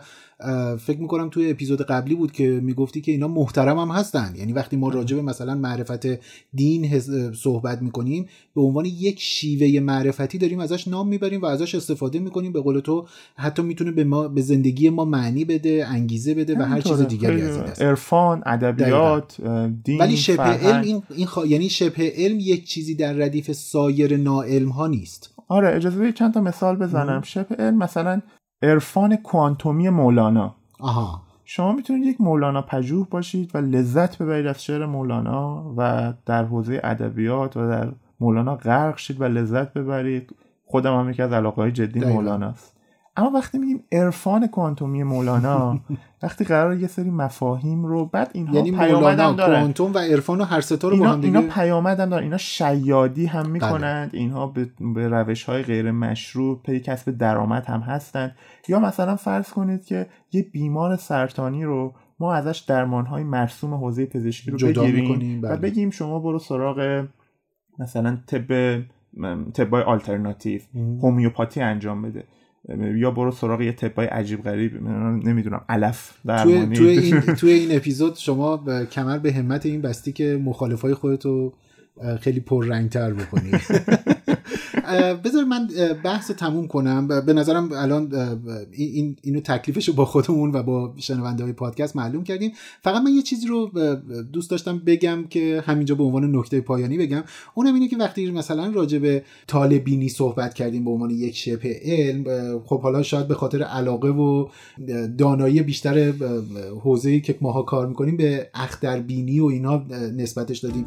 فکر 0.76 1.00
می‌کنم 1.00 1.28
توی 1.28 1.50
اپیزود 1.50 1.83
قبلی 1.83 2.14
بود 2.14 2.33
که 2.33 2.61
می‌گفتی 2.62 3.00
که 3.00 3.12
اینا 3.12 3.28
محترم 3.28 3.78
هم 3.78 3.88
هستن. 3.88 4.35
یعنی 4.37 4.52
وقتی 4.52 4.76
ما 4.76 4.88
راجع 4.88 5.16
به 5.16 5.22
مثلا 5.22 5.55
معرفت 5.55 6.07
دین 6.55 7.00
صحبت 7.33 7.83
می‌کنیم 7.83 8.26
به 8.55 8.61
عنوان 8.61 8.85
یک 8.85 9.20
شیوه 9.20 9.81
معرفتی 9.81 10.38
داریم 10.38 10.59
ازش 10.59 10.88
نام 10.88 11.09
می‌بریم 11.09 11.42
و 11.42 11.46
ازش 11.46 11.74
استفاده 11.74 12.18
می‌کنیم. 12.18 12.52
به 12.52 12.61
قول 12.61 12.81
تو 12.81 13.07
حتی 13.37 13.62
می‌تونه 13.62 13.92
به 13.92 14.05
ما 14.05 14.28
به 14.28 14.40
زندگی 14.42 14.90
ما 14.90 15.05
معنی 15.05 15.44
بده 15.44 15.87
انگیزه 15.88 16.35
بده 16.35 16.59
و 16.59 16.62
هر 16.62 16.81
چیز 16.81 17.00
دیگری 17.00 17.42
از 17.42 17.57
این 17.57 17.64
است. 17.64 17.83
عرفان 17.83 18.42
ادبیات 18.46 19.37
دین 19.85 19.98
ولی 19.98 20.16
شبه 20.16 20.42
علم 20.42 20.83
این, 20.83 21.02
این 21.16 21.28
یعنی 21.46 21.68
شبه 21.68 22.12
علم 22.16 22.40
یک 22.40 22.64
چیزی 22.64 22.94
در 22.94 23.12
ردیف 23.12 23.52
سایر 23.52 24.16
ناعلم 24.16 24.68
ها 24.68 24.87
نیست. 24.87 25.35
آره 25.48 25.76
اجازه 25.76 25.98
بدید 25.98 26.14
چند 26.14 26.35
تا 26.35 26.40
مثال 26.40 26.76
بزنم. 26.76 27.22
شبه 27.24 27.55
علم 27.55 27.78
مثلا 27.78 28.22
عرفان 28.62 29.16
کوانتومی 29.16 29.88
مولانا. 29.88 30.55
آها. 30.81 31.22
شما 31.44 31.72
می‌تونید 31.72 32.07
یک 32.07 32.20
مولانا 32.20 32.62
پژوه 32.62 33.07
باشید 33.11 33.51
و 33.55 33.59
لذت 33.59 34.18
ببرید 34.18 34.46
از 34.46 34.64
شعر 34.64 34.87
مولانا 34.87 35.75
و 35.77 36.12
در 36.27 36.44
حوزه 36.44 36.81
ادبیات 36.85 37.57
و 37.57 37.68
در 37.68 37.92
مولانا 38.20 38.57
غرق 38.57 38.98
شید 38.98 39.20
و 39.20 39.25
لذت 39.25 39.72
ببرید. 39.72 40.35
خودم 40.64 41.01
هم 41.01 41.11
یکی 41.11 41.22
از 41.22 41.33
علاقه 41.33 41.62
های 41.62 41.72
جدی 41.72 42.01
مولانا 42.01 42.46
است 42.46 42.71
اما 43.16 43.31
وقتی 43.31 43.59
میگیم 43.59 43.85
عرفان 43.92 44.46
کوانتومی 44.46 45.03
مولانا 45.03 45.81
وقتی 46.22 46.44
قرار 46.44 46.77
یه 46.77 46.87
سری 46.87 47.11
مفاهیم 47.11 47.87
رو 47.87 48.07
بعد 48.07 48.31
اینها 48.35 48.55
یعنی 48.55 48.70
مولانا 48.70 49.35
کوانتوم 49.35 49.94
و 49.94 49.98
عرفان 49.98 50.40
و 50.40 50.44
هر 50.44 50.61
ستا 50.61 50.88
رو 50.88 50.94
اینا, 50.94 51.07
با 51.07 51.12
هم 51.12 51.20
دیگه 51.20 51.38
اینا 51.38 51.55
پیامدن 51.55 52.09
دارن. 52.09 52.22
اینا 52.22 52.37
شیادی 52.37 53.27
هم 53.27 53.46
می‌کنند. 53.46 54.11
اینها 54.14 54.46
به, 54.46 54.70
به 54.94 55.09
روش 55.09 55.44
های 55.44 55.62
غیر 55.62 55.90
مشروع 55.90 56.62
پی 56.62 56.81
کسب 56.81 57.11
درآمد 57.11 57.64
هم 57.66 57.81
هستند. 57.81 58.37
یا 58.68 58.81
مثلا 58.81 59.16
فرض 59.16 59.51
کنید 59.51 59.85
که 59.85 60.07
یه 60.33 60.42
بیمار 60.42 60.96
سرطانی 60.96 61.64
رو 61.64 61.94
ما 62.20 62.35
ازش 62.35 62.59
درمان 62.59 63.07
های 63.07 63.25
مرسوم 63.25 63.75
حوزه 63.75 64.07
پزشکی 64.07 64.51
رو 64.51 64.59
بگیریم 64.59 65.38
و 65.42 65.48
بله. 65.48 65.57
بگیم 65.57 65.90
شما 65.90 66.18
برو 66.18 66.38
سراغ 66.38 67.07
مثلا 67.79 68.18
طب 68.27 68.83
طبای 69.53 69.83
آلترناتیو 69.83 70.61
هومیوپاتی 70.75 71.61
انجام 71.61 72.03
بده. 72.03 72.25
یا 72.94 73.11
برو 73.11 73.31
سراغ 73.31 73.61
یه 73.61 73.72
تپای 73.72 74.07
عجیب 74.07 74.42
غریب 74.42 74.83
نمی‌دونم 75.25 75.64
علف 75.68 76.12
توی, 76.42 76.66
توی, 76.66 76.88
این 76.88 77.20
توی 77.40 77.53
این 77.53 77.77
اپیزود 77.77 78.16
شما 78.16 78.64
کمر 78.90 79.18
به 79.18 79.33
همت 79.33 79.66
این 79.66 79.83
بستی 79.83 80.12
که 80.12 80.40
مخالفای 80.44 80.94
خودتو 80.94 81.53
خیلی 82.20 82.40
پررنگتر 82.40 83.12
بکنی. 83.12 83.51
بذار 85.24 85.44
من 85.44 85.68
بحث 86.05 86.31
رو 86.31 86.37
تموم 86.37 86.66
کنم. 86.66 87.09
به 87.26 87.33
نظرم 87.33 87.68
الان 87.72 88.12
این 88.72 89.16
اینو 89.22 89.40
تکلیفش 89.40 89.88
رو 89.88 89.94
با 89.94 90.05
خودمون 90.05 90.52
و 90.52 90.62
با 90.62 90.94
شنونده 90.96 91.44
های 91.44 91.52
پادکست 91.52 91.96
معلوم 91.96 92.24
کردیم. 92.24 92.52
فقط 92.83 93.02
من 93.02 93.11
یه 93.11 93.22
چیزی 93.22 93.46
رو 93.46 93.70
دوست 94.33 94.50
داشتم 94.50 94.78
بگم 94.78 95.24
که 95.31 95.62
همینجا 95.66 95.94
به 95.94 96.05
عنوان 96.05 96.37
نکته 96.37 96.61
پایانی 96.61 96.98
بگم. 96.98 97.22
اونم 97.55 97.74
اینه 97.74 97.88
که 97.88 97.96
وقتی 97.96 98.31
مثلا 98.31 98.70
راجع 98.70 98.98
به 98.98 99.24
طالبینی 99.46 100.09
صحبت 100.09 100.55
کردیم 100.55 100.85
به 100.85 100.90
عنوان 100.90 101.11
یک 101.11 101.37
شبه 101.37 101.81
علم 101.83 102.24
خب 102.64 102.81
حالا 102.81 103.02
شاید 103.02 103.28
به 103.28 103.35
خاطر 103.35 103.62
علاقه 103.62 104.09
و 104.09 104.48
دانایی 105.18 105.62
بیشتر 105.62 106.12
حوزه‌ای 106.83 107.20
که 107.20 107.38
ماها 107.40 107.62
کار 107.62 107.87
می‌کنیم 107.87 108.16
به 108.16 108.50
اختربینی 108.55 109.40
و 109.40 109.44
اینا 109.44 109.85
نسبتش 110.16 110.59
دادیم. 110.59 110.85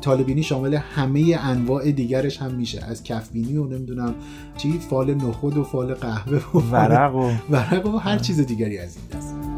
طالبینی 0.00 0.42
شامل 0.42 0.74
همه 0.74 1.36
انواع 1.40 1.90
دیگرش 1.90 2.38
هم 2.38 2.54
میشه. 2.54 2.84
از 2.84 3.02
کفبینی 3.14 3.56
و 3.56 3.66
نمی‌دونم 3.66 4.14
چی 4.56 4.72
فال 4.72 5.14
نخود 5.14 5.56
و 5.56 5.64
فال 5.64 5.94
قهوه 5.94 6.42
و 6.54 6.58
ورق 6.58 7.14
و 7.14 7.30
ورق 7.50 7.86
و 7.86 7.98
هر 7.98 8.18
چیز 8.18 8.40
دیگری 8.40 8.78
از 8.78 8.96
این 8.96 9.20
دست. 9.20 9.53